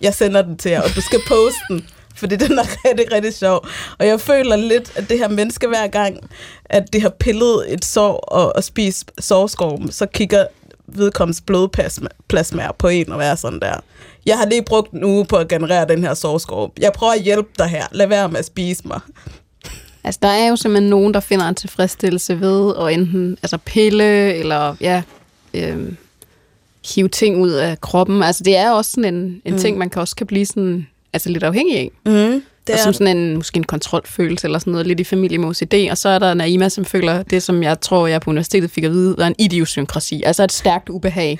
[0.00, 3.34] Jeg sender den til jer, og du skal poste den fordi den er rigtig, rigtig
[3.34, 3.66] sjov.
[3.98, 6.30] Og jeg føler lidt, at det her menneske hver gang,
[6.64, 10.46] at det har pillet et sår og, og spist sårskorm, så kigger
[10.86, 13.80] vedkommens blodplasma på en og være sådan der.
[14.26, 16.70] Jeg har lige brugt en uge på at generere den her sårskorm.
[16.80, 17.86] Jeg prøver at hjælpe dig her.
[17.92, 19.00] Lad være med at spise mig.
[20.04, 24.34] Altså, der er jo simpelthen nogen, der finder en tilfredsstillelse ved at enten altså, pille
[24.34, 25.02] eller ja,
[25.54, 25.92] øh,
[26.94, 28.22] hive ting ud af kroppen.
[28.22, 29.58] Altså, det er også sådan en, en mm.
[29.58, 31.90] ting, man kan også kan blive sådan altså lidt afhængig af.
[32.06, 35.38] Mm, det og som sådan en, måske en kontrolfølelse eller sådan noget, lidt i familie
[35.38, 35.74] med OCD.
[35.90, 38.84] Og så er der Naima, som føler det, som jeg tror, jeg på universitetet fik
[38.84, 40.22] at vide, var en idiosynkrasi.
[40.22, 41.38] Altså et stærkt ubehag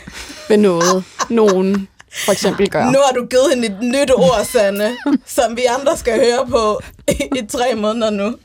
[0.48, 1.88] ved noget, nogen
[2.24, 2.84] for eksempel gør.
[2.84, 4.90] Nu har du givet hende et nyt ord, Sanne,
[5.36, 8.36] som vi andre skal høre på i, i tre måneder nu.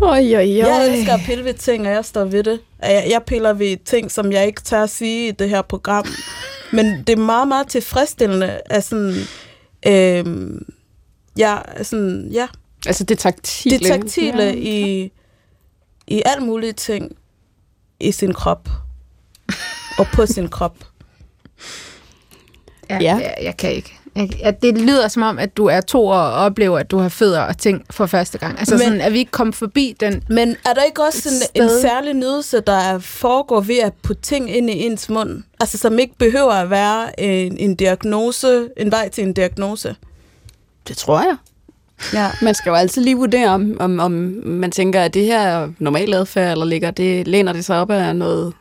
[0.00, 0.56] Oj, oj, oj.
[0.56, 2.60] Jeg elsker at pille ved ting, og jeg står ved det.
[2.82, 6.06] Jeg, jeg piller ved ting, som jeg ikke tør at sige i det her program.
[6.70, 9.16] Men det er meget, meget tilfredsstillende at sådan
[9.86, 10.24] Øh,
[11.38, 12.48] ja, sådan, ja.
[12.86, 13.78] Altså det taktile.
[13.78, 14.54] Det taktile ja.
[14.54, 15.10] i,
[16.06, 17.16] i alt mulige ting
[18.00, 18.68] i sin krop.
[19.98, 20.76] og på sin krop.
[22.92, 23.16] Ja, ja.
[23.16, 23.98] Jeg, jeg kan ikke.
[24.14, 27.08] Jeg, det lyder som om, at du er to år og oplever, at du har
[27.08, 28.58] fødder og ting for første gang.
[28.58, 31.62] Altså men, sådan, at vi ikke kommet forbi den Men er der ikke også en,
[31.62, 35.42] en særlig nydelse, der foregår ved at putte ting ind i ens mund?
[35.60, 39.96] Altså som ikke behøver at være en, en diagnose, en vej til en diagnose?
[40.88, 41.36] Det tror jeg.
[42.14, 42.30] Ja.
[42.42, 44.12] Man skal jo altid lige vurdere, om, om, om
[44.44, 47.90] man tænker, at det her er normal adfærd, eller ligger det, læner det sig op
[47.90, 48.52] af noget,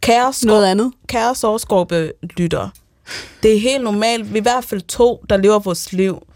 [0.00, 0.92] kære noget andet.
[1.06, 2.68] Kære sårskorpe lytter
[3.42, 4.32] Det er helt normalt.
[4.32, 6.26] Vi er i hvert fald to, der lever vores liv.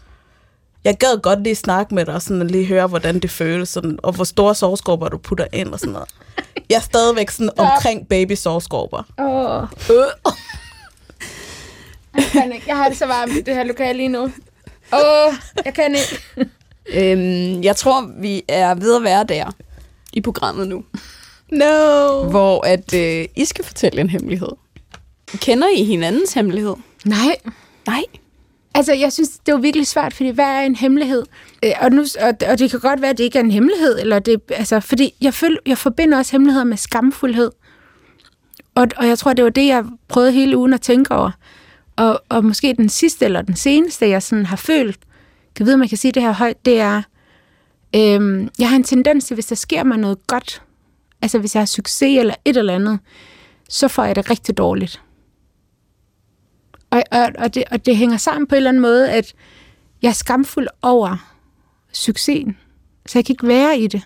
[0.83, 3.69] Jeg gad godt lige snakke med dig, og sådan, og lige høre, hvordan det føles,
[3.69, 6.09] sådan, og hvor store sovskorper du putter ind og sådan noget.
[6.69, 9.03] Jeg er stadigvæk sådan omkring baby sovskorper.
[9.19, 9.95] Åh.
[9.95, 10.33] Øh.
[12.15, 12.65] Jeg kan ikke.
[12.67, 14.23] Jeg har det så varmt i det her lokale lige nu.
[14.93, 15.33] Åh,
[15.65, 16.49] jeg kan ikke.
[16.93, 19.51] Øhm, jeg tror, vi er ved at være der
[20.13, 20.83] i programmet nu,
[21.51, 22.23] No.
[22.29, 24.49] hvor at øh, I skal fortælle en hemmelighed.
[25.37, 26.75] Kender I hinandens hemmelighed?
[27.05, 27.35] Nej.
[27.87, 28.03] Nej.
[28.75, 31.23] Altså, jeg synes, det var virkelig svært, fordi hvad er en hemmelighed?
[31.65, 33.99] Øh, Og, nu, og, og det kan godt være, at det ikke er en hemmelighed,
[33.99, 37.51] eller det, altså, fordi jeg, føl, jeg forbinder også hemmeligheder med skamfuldhed.
[38.75, 41.31] Og, og jeg tror, det var det, jeg prøvede hele ugen at tænke over.
[41.95, 44.97] Og, og måske den sidste eller den seneste, jeg sådan har følt,
[45.55, 47.01] kan vide, om jeg kan sige det her højt, det er,
[47.95, 50.61] øhm, jeg har en tendens til, hvis der sker mig noget godt,
[51.21, 52.99] altså hvis jeg har succes eller et eller andet,
[53.69, 55.01] så får jeg det rigtig dårligt.
[56.89, 59.33] Og, og, og, det, og det hænger sammen på en eller anden måde, at
[60.01, 61.35] jeg er skamfuld over
[61.93, 62.57] succesen,
[63.05, 64.01] så jeg kan ikke være i det.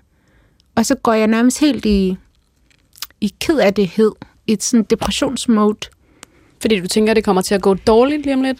[0.75, 2.17] Og så går jeg nærmest helt i,
[3.21, 4.11] i ked af det hed,
[4.47, 5.89] i et sådan depressionsmode.
[6.61, 8.57] Fordi du tænker, det kommer til at gå dårligt lige om lidt?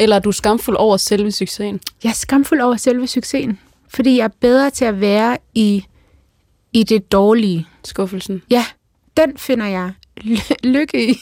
[0.00, 1.80] Eller er du skamfuld over selve succesen?
[2.04, 5.84] Jeg er skamfuld over selve succesen, fordi jeg er bedre til at være i,
[6.72, 7.66] i det dårlige.
[7.84, 8.42] Skuffelsen.
[8.50, 8.64] Ja,
[9.16, 9.92] den finder jeg
[10.74, 11.18] lykke i.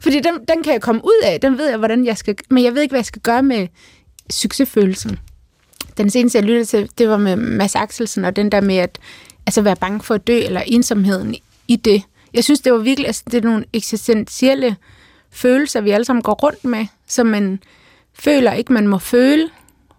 [0.00, 1.40] Fordi den, den kan jeg komme ud af.
[1.40, 2.36] Den ved jeg, hvordan jeg skal...
[2.50, 3.68] Men jeg ved ikke, hvad jeg skal gøre med
[4.30, 5.18] succesfølelsen.
[5.96, 8.98] Den seneste, jeg lyttede til, det var med Mads Axelsen, og den der med at
[9.46, 11.34] altså være bange for at dø, eller ensomheden
[11.68, 12.02] i det.
[12.34, 13.06] Jeg synes, det var virkelig...
[13.06, 14.76] Altså, det er nogle eksistentielle
[15.30, 17.62] følelser, vi alle sammen går rundt med, som man
[18.14, 19.50] føler ikke, man må føle.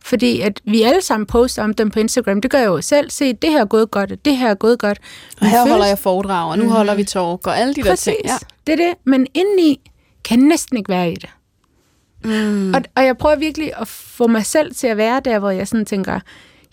[0.06, 2.42] Fordi at vi alle sammen poster om dem på Instagram.
[2.42, 3.10] Det gør jeg jo selv.
[3.10, 5.00] Se, det her er gået godt, og det her er gået godt.
[5.42, 7.90] Og her Men holder jeg foredrag, og nu holder vi talk, og alle de der
[7.90, 8.04] Præcis.
[8.04, 8.18] ting.
[8.26, 8.38] Ja.
[8.68, 8.94] Det er det.
[9.04, 9.92] Men indeni
[10.24, 11.30] kan jeg næsten ikke være i det.
[12.24, 12.74] Mm.
[12.74, 15.68] Og, og jeg prøver virkelig at få mig selv til at være der, hvor jeg
[15.68, 16.20] sådan tænker,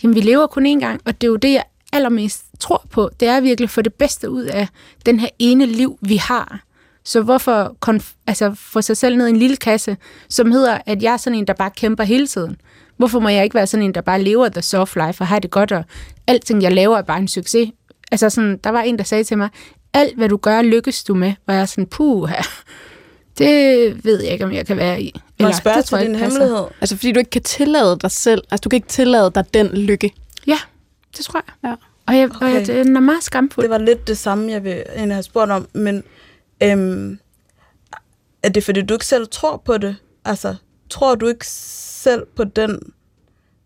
[0.02, 3.10] jamen vi lever kun én gang, og det er jo det, jeg allermest tror på.
[3.20, 4.68] Det er virkelig at få det bedste ud af
[5.06, 6.60] den her ene liv, vi har.
[7.04, 9.96] Så hvorfor konf- altså få sig selv ned i en lille kasse,
[10.28, 12.56] som hedder, at jeg er sådan en, der bare kæmper hele tiden?
[12.98, 15.38] Hvorfor må jeg ikke være sådan en, der bare lever the soft life og har
[15.38, 15.84] det godt, og
[16.26, 17.70] alting, jeg laver, er bare en succes?
[18.12, 19.48] Altså sådan, der var en, der sagde til mig,
[19.94, 21.32] alt hvad du gør, lykkes du med.
[21.46, 22.30] Og jeg er sådan, puh,
[23.38, 25.20] det ved jeg ikke, om jeg kan være i.
[25.40, 26.64] Må jeg spørge det til din ikke hemmelighed?
[26.80, 29.66] Altså, fordi du ikke kan tillade dig selv, altså du kan ikke tillade dig den
[29.66, 30.12] lykke.
[30.46, 30.58] Ja,
[31.16, 31.70] det tror jeg.
[31.70, 31.74] Ja.
[32.06, 32.46] Og, jeg, okay.
[32.46, 33.62] og jeg, den er meget skamfuld.
[33.62, 36.04] Det var lidt det samme, jeg vil egentlig have spurgt om, men
[36.62, 37.18] øhm,
[38.42, 39.96] er det fordi, du ikke selv tror på det?
[40.24, 40.54] Altså,
[40.90, 42.78] tror du ikke selv på den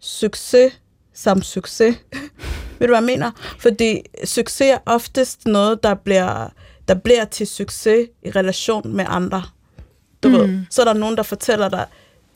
[0.01, 0.73] succes
[1.15, 1.97] som succes?
[2.79, 3.31] Ved du, hvad jeg mener?
[3.59, 6.49] Fordi succes er oftest noget, der bliver,
[6.89, 9.43] der bliver til succes i relation med andre.
[10.23, 10.35] Du mm.
[10.35, 11.87] ved, så er der nogen, der fortæller dig,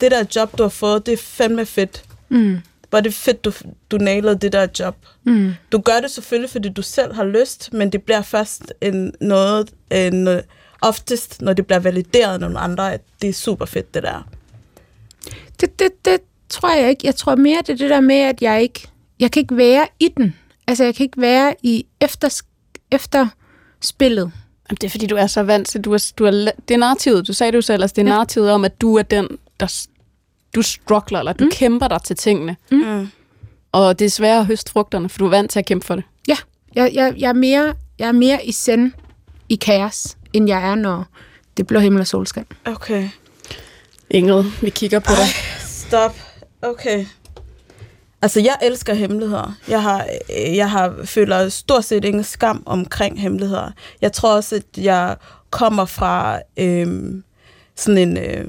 [0.01, 2.03] det der job, du har fået, det er fandme fedt.
[2.29, 2.57] Mm.
[2.89, 3.51] Hvor er det fedt, du,
[3.91, 4.95] du nailede det der job.
[5.23, 5.53] Mm.
[5.71, 9.71] Du gør det selvfølgelig, fordi du selv har lyst, men det bliver først en noget,
[9.91, 10.41] en, øh,
[10.81, 14.27] oftest, når det bliver valideret af nogle andre, at det er super fedt, det der.
[15.61, 16.17] Det, det, det
[16.49, 17.01] tror jeg ikke.
[17.07, 18.87] Jeg tror mere, det er det der med, at jeg ikke...
[19.19, 20.35] Jeg kan ikke være i den.
[20.67, 22.41] Altså, jeg kan ikke være i efter,
[22.91, 23.27] efter
[23.81, 24.31] spillet.
[24.69, 26.31] Jamen, det er fordi, du er så vant til, du er, du er,
[26.67, 28.11] det er narrativet, du sagde det jo selv, altså det er Ja.
[28.13, 29.27] narrativet om, at du er den,
[29.59, 29.87] der
[30.55, 31.51] du struggler, eller du mm.
[31.51, 32.55] kæmper dig til tingene.
[32.71, 33.09] Mm.
[33.71, 35.95] Og det er svært at høste frugterne, for du er vant til at kæmpe for
[35.95, 36.03] det.
[36.27, 36.37] Ja,
[36.75, 38.91] jeg, jeg, jeg, er, mere, jeg er mere i send
[39.49, 41.05] i kaos, end jeg er, når
[41.57, 42.45] det er blå himmel og solskin.
[42.65, 43.09] Okay.
[44.09, 45.27] Ingrid, vi kigger på dig.
[45.59, 46.15] Stop.
[46.61, 47.05] Okay.
[48.21, 49.57] Altså, jeg elsker hemmeligheder.
[49.67, 50.05] Jeg har,
[50.37, 53.71] øh, jeg har føler stort set ingen skam omkring hemmeligheder.
[54.01, 55.15] Jeg tror også, at jeg
[55.49, 57.23] kommer fra øhm,
[57.75, 58.47] sådan en, øh,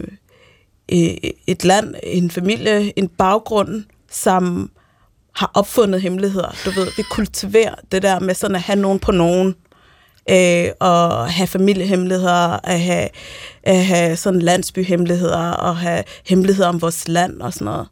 [0.93, 4.71] øh, et land, en familie, en baggrund, som
[5.35, 6.57] har opfundet hemmeligheder.
[6.65, 9.55] Du ved, vi kultiverer det der med sådan at have nogen på nogen.
[10.31, 13.09] Øh, og have familiehemmeligheder, at have,
[13.63, 17.87] at have sådan landsbyhemmeligheder, og have hemmeligheder om vores land og sådan noget.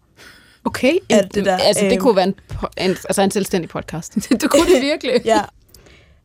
[0.64, 0.92] Okay.
[1.10, 2.34] Alt det der, altså, det øhm, kunne være en,
[2.78, 4.14] en, altså en selvstændig podcast.
[4.40, 5.20] det kunne det virkelig.
[5.24, 5.40] Ja.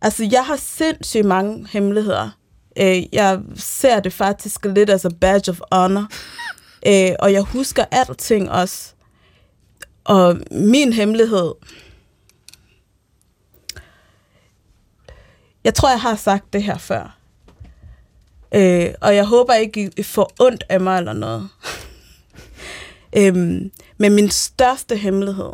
[0.01, 2.30] Altså, jeg har sindssygt mange hemmeligheder.
[2.78, 6.07] Øh, jeg ser det faktisk lidt as a badge of honor.
[6.88, 8.93] Øh, og jeg husker alting også.
[10.03, 11.53] Og min hemmelighed...
[15.64, 17.18] Jeg tror, jeg har sagt det her før.
[18.55, 21.49] Øh, og jeg håber ikke, I- får ondt af mig eller noget.
[23.18, 25.51] øhm, men min største hemmelighed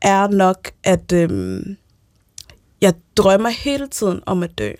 [0.00, 1.76] er nok, at øhm,
[2.80, 4.72] jeg drømmer hele tiden om at dø.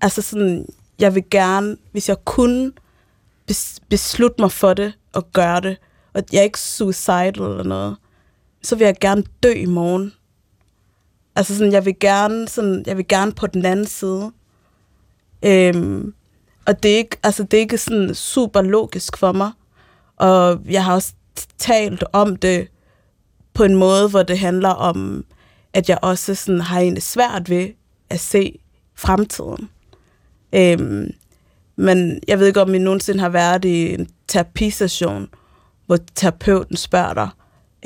[0.00, 0.66] Altså sådan,
[0.98, 2.72] jeg vil gerne, hvis jeg kunne,
[3.46, 5.76] bes, beslutte mig for det og gøre det,
[6.12, 7.96] og jeg er ikke suicidal eller noget,
[8.62, 10.12] så vil jeg gerne dø i morgen.
[11.36, 14.32] Altså sådan, jeg vil gerne, sådan, jeg vil gerne på den anden side.
[15.42, 16.14] Øhm,
[16.66, 19.50] og det er, ikke, altså, det er ikke sådan super logisk for mig.
[20.16, 21.12] Og jeg har også
[21.58, 22.68] talt om det
[23.54, 25.24] på en måde, hvor det handler om,
[25.72, 27.68] at jeg også sådan har egentlig svært ved
[28.10, 28.58] at se
[28.94, 29.68] fremtiden.
[30.52, 31.10] Øhm,
[31.76, 35.28] men jeg ved ikke, om I nogensinde har været i en terapisession,
[35.86, 37.28] hvor terapeuten spørger dig,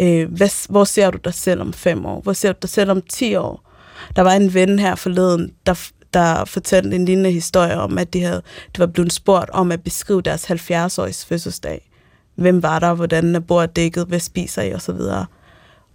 [0.01, 2.21] øh, hvad, hvor ser du dig selv om fem år?
[2.21, 3.71] Hvor ser du dig selv om ti år?
[4.17, 8.23] Der var en ven her forleden, der, der fortalte en lignende historie om, at de,
[8.23, 8.43] havde,
[8.77, 11.91] de var blevet spurgt om at beskrive deres 70-års fødselsdag.
[12.35, 12.95] Hvem var der?
[12.95, 14.07] Hvordan er bordet dækket?
[14.07, 14.71] Hvad spiser I?
[14.71, 15.27] Og så videre.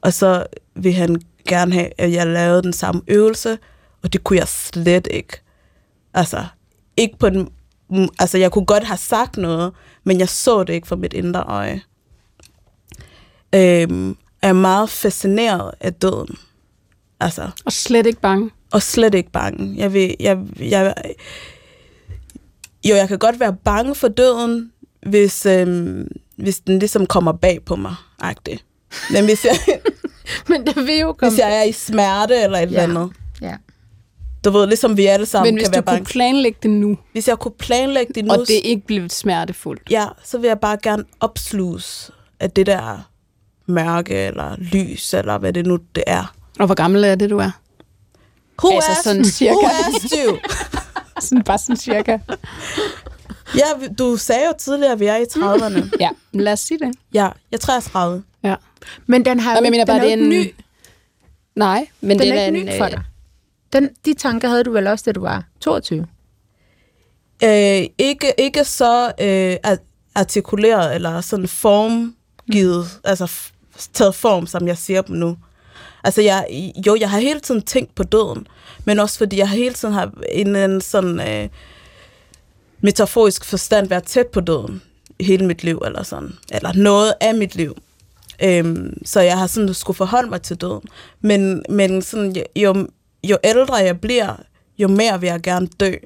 [0.02, 0.46] Og så
[0.76, 3.58] vil han gerne have, at jeg lavede den samme øvelse,
[4.04, 5.42] og det kunne jeg slet ikke.
[6.14, 6.46] Altså,
[6.98, 7.50] ikke på den...
[8.20, 11.44] Altså, jeg kunne godt have sagt noget, men jeg så det ikke for mit indre
[11.44, 11.82] øje.
[13.56, 16.38] Øhm, er meget fascineret af døden.
[17.20, 18.50] Altså, Og slet ikke bange.
[18.72, 19.74] og slet ikke bange.
[19.78, 20.96] Jeg vil, jeg, jeg,
[22.90, 24.72] jo, jeg kan godt være bange for døden,
[25.08, 28.66] hvis, øhm, hvis den ligesom kommer bag på mig, agtigt.
[29.12, 29.56] Men hvis jeg,
[30.50, 31.32] Men det vil jo komme...
[31.32, 32.84] hvis jeg er i smerte eller et ja.
[32.84, 33.16] eller andet.
[33.42, 33.56] Ja.
[34.46, 36.00] Du ved, ligesom vi alle sammen Men hvis kan du være bange.
[36.00, 39.82] kunne planlægge det nu, Hvis jeg kunne planlægge det nu, og det ikke blev smertefuldt.
[39.90, 43.10] ja, så vil jeg bare gerne opsluges af det der
[43.66, 46.36] mørke, eller lys, eller hvad det nu det er.
[46.60, 47.52] Og hvor gammel er det, du er?
[48.64, 49.54] Who Altså asked, sådan cirka.
[49.54, 50.38] Who asked you?
[51.22, 52.18] Sådan bare sådan cirka.
[53.56, 55.90] Ja, du sagde jo tidligere, at vi er i 30'erne.
[56.00, 56.96] Ja, men lad os sige det.
[57.14, 58.24] Ja, jeg er 33.
[58.44, 58.56] Ja.
[59.08, 60.40] Men den har Nå, jo men jeg mener den bare, er det jo er ikke
[60.40, 60.46] en...
[60.48, 60.56] ny.
[61.56, 63.02] Nej, men Den det er er ikke en, ny for øh, dig.
[63.74, 66.08] Den, de tanker havde du vel også, da du var 22?
[67.44, 69.76] Øh, ikke, ikke så øh,
[70.16, 73.02] artikuleret eller sådan formgivet, mm.
[73.04, 73.32] altså
[73.94, 75.38] taget form, som jeg siger dem nu.
[76.04, 76.46] Altså, jeg,
[76.88, 78.48] jo, jeg har hele tiden tænkt på døden,
[78.86, 81.50] men også fordi jeg har hele tiden har en eller anden sådan øh,
[82.82, 84.82] metaforisk forstand været tæt på døden
[85.20, 86.34] hele mit liv, eller sådan.
[86.52, 87.78] Eller noget af mit liv.
[88.44, 90.82] Øhm, så jeg har sådan skulle forholde mig til døden.
[91.22, 92.88] Men, men sådan, jo,
[93.24, 94.36] jo ældre jeg bliver,
[94.78, 95.94] jo mere vil jeg gerne dø.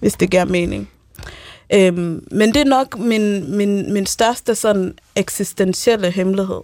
[0.00, 0.90] Hvis det giver mening.
[1.74, 6.60] Øhm, men det er nok min, min, min største sådan eksistentielle hemmelighed.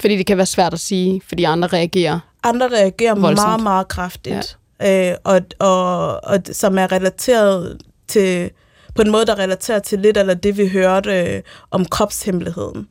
[0.00, 2.20] Fordi det kan være svært at sige, fordi andre reagerer.
[2.42, 3.46] Andre reagerer Voldsomt.
[3.48, 4.58] meget, meget kraftigt.
[4.80, 5.10] Ja.
[5.10, 7.78] Øh, og, og, og som er relateret
[8.08, 8.50] til,
[8.94, 12.88] på en måde, der relaterer til lidt eller det, vi hørte øh, om kropshemmeligheden.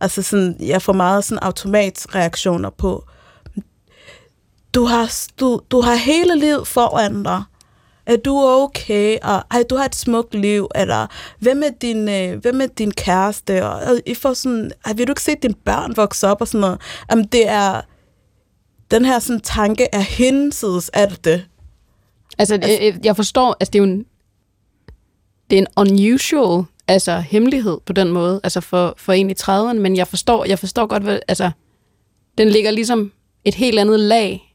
[0.00, 3.04] Altså sådan, jeg får meget sådan automatreaktioner på,
[4.74, 7.42] du har, du, du har hele livet foran dig.
[8.08, 9.18] Er du okay?
[9.22, 10.68] Og ej, du har et smukt liv.
[10.74, 11.06] Eller
[11.38, 13.66] hvem med din, øh, hvem med din kæreste?
[13.66, 16.48] Og, og I får sådan, ej, vil du ikke se dine børn vokse op og
[16.48, 16.80] sådan noget?
[17.10, 17.80] Jamen, det er,
[18.90, 21.46] den her sådan tanke er hinsides alt det.
[22.38, 24.04] Altså, altså jeg forstår, altså det er jo en,
[25.50, 29.78] det er en unusual altså, hemmelighed på den måde, altså for, for en i 30'erne,
[29.78, 31.50] men jeg forstår, jeg forstår godt, hvad, altså,
[32.38, 33.12] den ligger ligesom
[33.44, 34.54] et helt andet lag.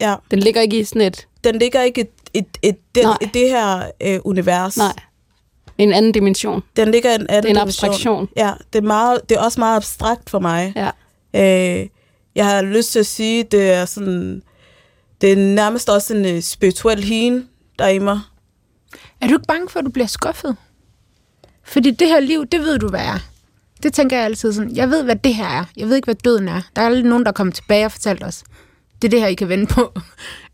[0.00, 3.16] Ja, Den ligger ikke i sådan et, den ligger ikke et, et, et, det, Nej.
[3.20, 4.76] i det her øh, univers.
[4.76, 4.92] nej,
[5.78, 6.62] en anden dimension.
[6.76, 7.88] Den ligger i en anden Det er en dimension.
[7.90, 8.28] abstraktion.
[8.36, 10.72] Ja, det er, meget, det er også meget abstrakt for mig.
[10.76, 10.90] Ja.
[11.80, 11.86] Øh,
[12.34, 14.42] jeg har lyst til at sige, det er sådan,
[15.20, 17.48] det er nærmest også en øh, spirituel hien,
[17.78, 18.20] der er i mig.
[19.20, 20.56] Er du ikke bange for, at du bliver skuffet?
[21.64, 23.18] Fordi det her liv, det ved du, hvad er.
[23.82, 24.76] Det tænker jeg altid sådan.
[24.76, 25.64] Jeg ved, hvad det her er.
[25.76, 26.62] Jeg ved ikke, hvad døden er.
[26.76, 28.44] Der er aldrig nogen, der kommer tilbage og fortalt os.
[29.02, 29.92] Det er det her, I kan vende på.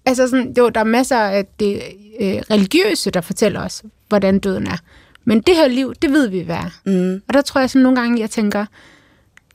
[0.06, 1.82] Altså sådan, jo, der er masser af det
[2.20, 4.76] øh, religiøse, der fortæller os, hvordan døden er.
[5.24, 6.70] Men det her liv, det ved vi, hvad er.
[6.84, 7.22] Mm.
[7.28, 8.66] Og der tror jeg sådan nogle gange, jeg tænker,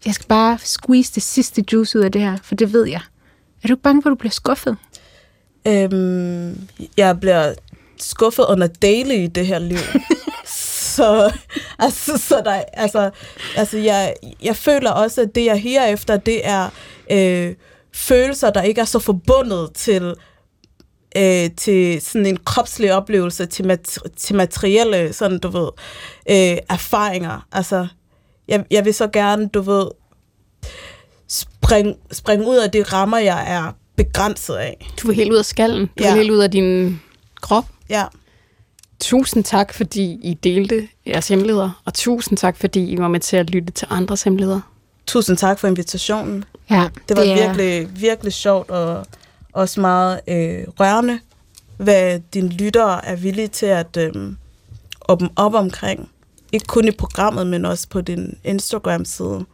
[0.06, 3.02] jeg skal bare squeeze det sidste juice ud af det her, for det ved jeg.
[3.64, 4.78] Er du ikke bange for, at du bliver skuffet?
[5.68, 6.58] Øhm,
[6.97, 7.54] jeg bliver
[7.97, 9.78] skuffet under daily i det her liv.
[10.95, 11.34] så,
[11.80, 13.10] altså, så der, altså,
[13.56, 16.70] altså jeg, jeg føler også, at det, jeg her efter, det er
[17.12, 17.56] øh,
[17.93, 20.14] følelser, der ikke er så forbundet til
[21.18, 25.70] øh, til sådan en kropslig oplevelse, til, mat- til materielle sådan, du ved,
[26.30, 27.47] øh, erfaringer.
[27.51, 27.88] Altså,
[28.47, 29.88] jeg, jeg vil så gerne, du ved,
[31.28, 34.88] springe, springe ud af de rammer, jeg er begrænset af.
[35.01, 35.86] Du vil helt ud af skallen.
[35.88, 36.10] Du Ja.
[36.14, 37.01] vil helt ud af din
[37.41, 37.66] krop.
[37.89, 38.03] Ja.
[38.99, 43.38] Tusind tak, fordi I delte jeres hemmeligheder, og tusind tak, fordi I var med til
[43.38, 44.62] at lytte til andres hemmeligheder.
[45.07, 46.43] Tusind tak for invitationen.
[46.70, 49.05] Ja, Det var er- virkelig, virkelig sjovt og
[49.54, 51.20] også meget øh, rørende.
[51.78, 54.14] hvad dine lyttere er villige til at øh,
[55.10, 56.10] åbne op omkring.
[56.52, 59.45] Ikke kun i programmet, men også på din Instagram-side.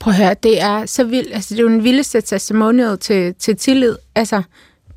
[0.00, 1.34] Prøv at høre, det er så vildt.
[1.34, 3.96] Altså, det er jo den vildeste testimonial til, til tillid.
[4.14, 4.42] Altså,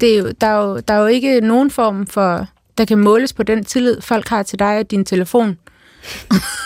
[0.01, 2.47] det er jo, der, er jo, der er jo ikke nogen form for,
[2.77, 5.57] der kan måles på den tillid, folk har til dig og din telefon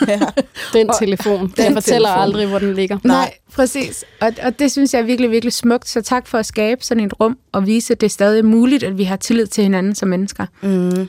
[0.07, 0.19] ja,
[0.73, 1.53] den telefon.
[1.57, 2.21] Den jeg fortæller telefon.
[2.23, 2.97] aldrig, hvor den ligger.
[3.03, 4.05] Nej, præcis.
[4.21, 5.89] Og, og det synes jeg er virkelig, virkelig smukt.
[5.89, 8.83] Så tak for at skabe sådan et rum og vise, at det er stadig muligt,
[8.83, 10.45] at vi har tillid til hinanden som mennesker.
[10.61, 11.07] Mm.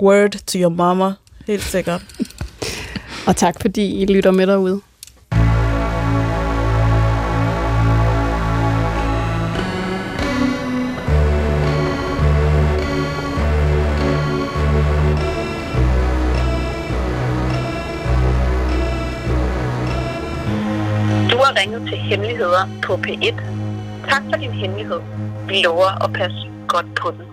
[0.00, 1.12] Word to your mama.
[1.46, 2.04] Helt sikkert.
[3.26, 4.80] og tak, fordi I lytter med derude.
[21.50, 23.36] har ringet til Hemmeligheder på P1.
[24.08, 25.00] Tak for din hemmelighed.
[25.48, 26.38] Vi lover at passe
[26.68, 27.26] godt på den.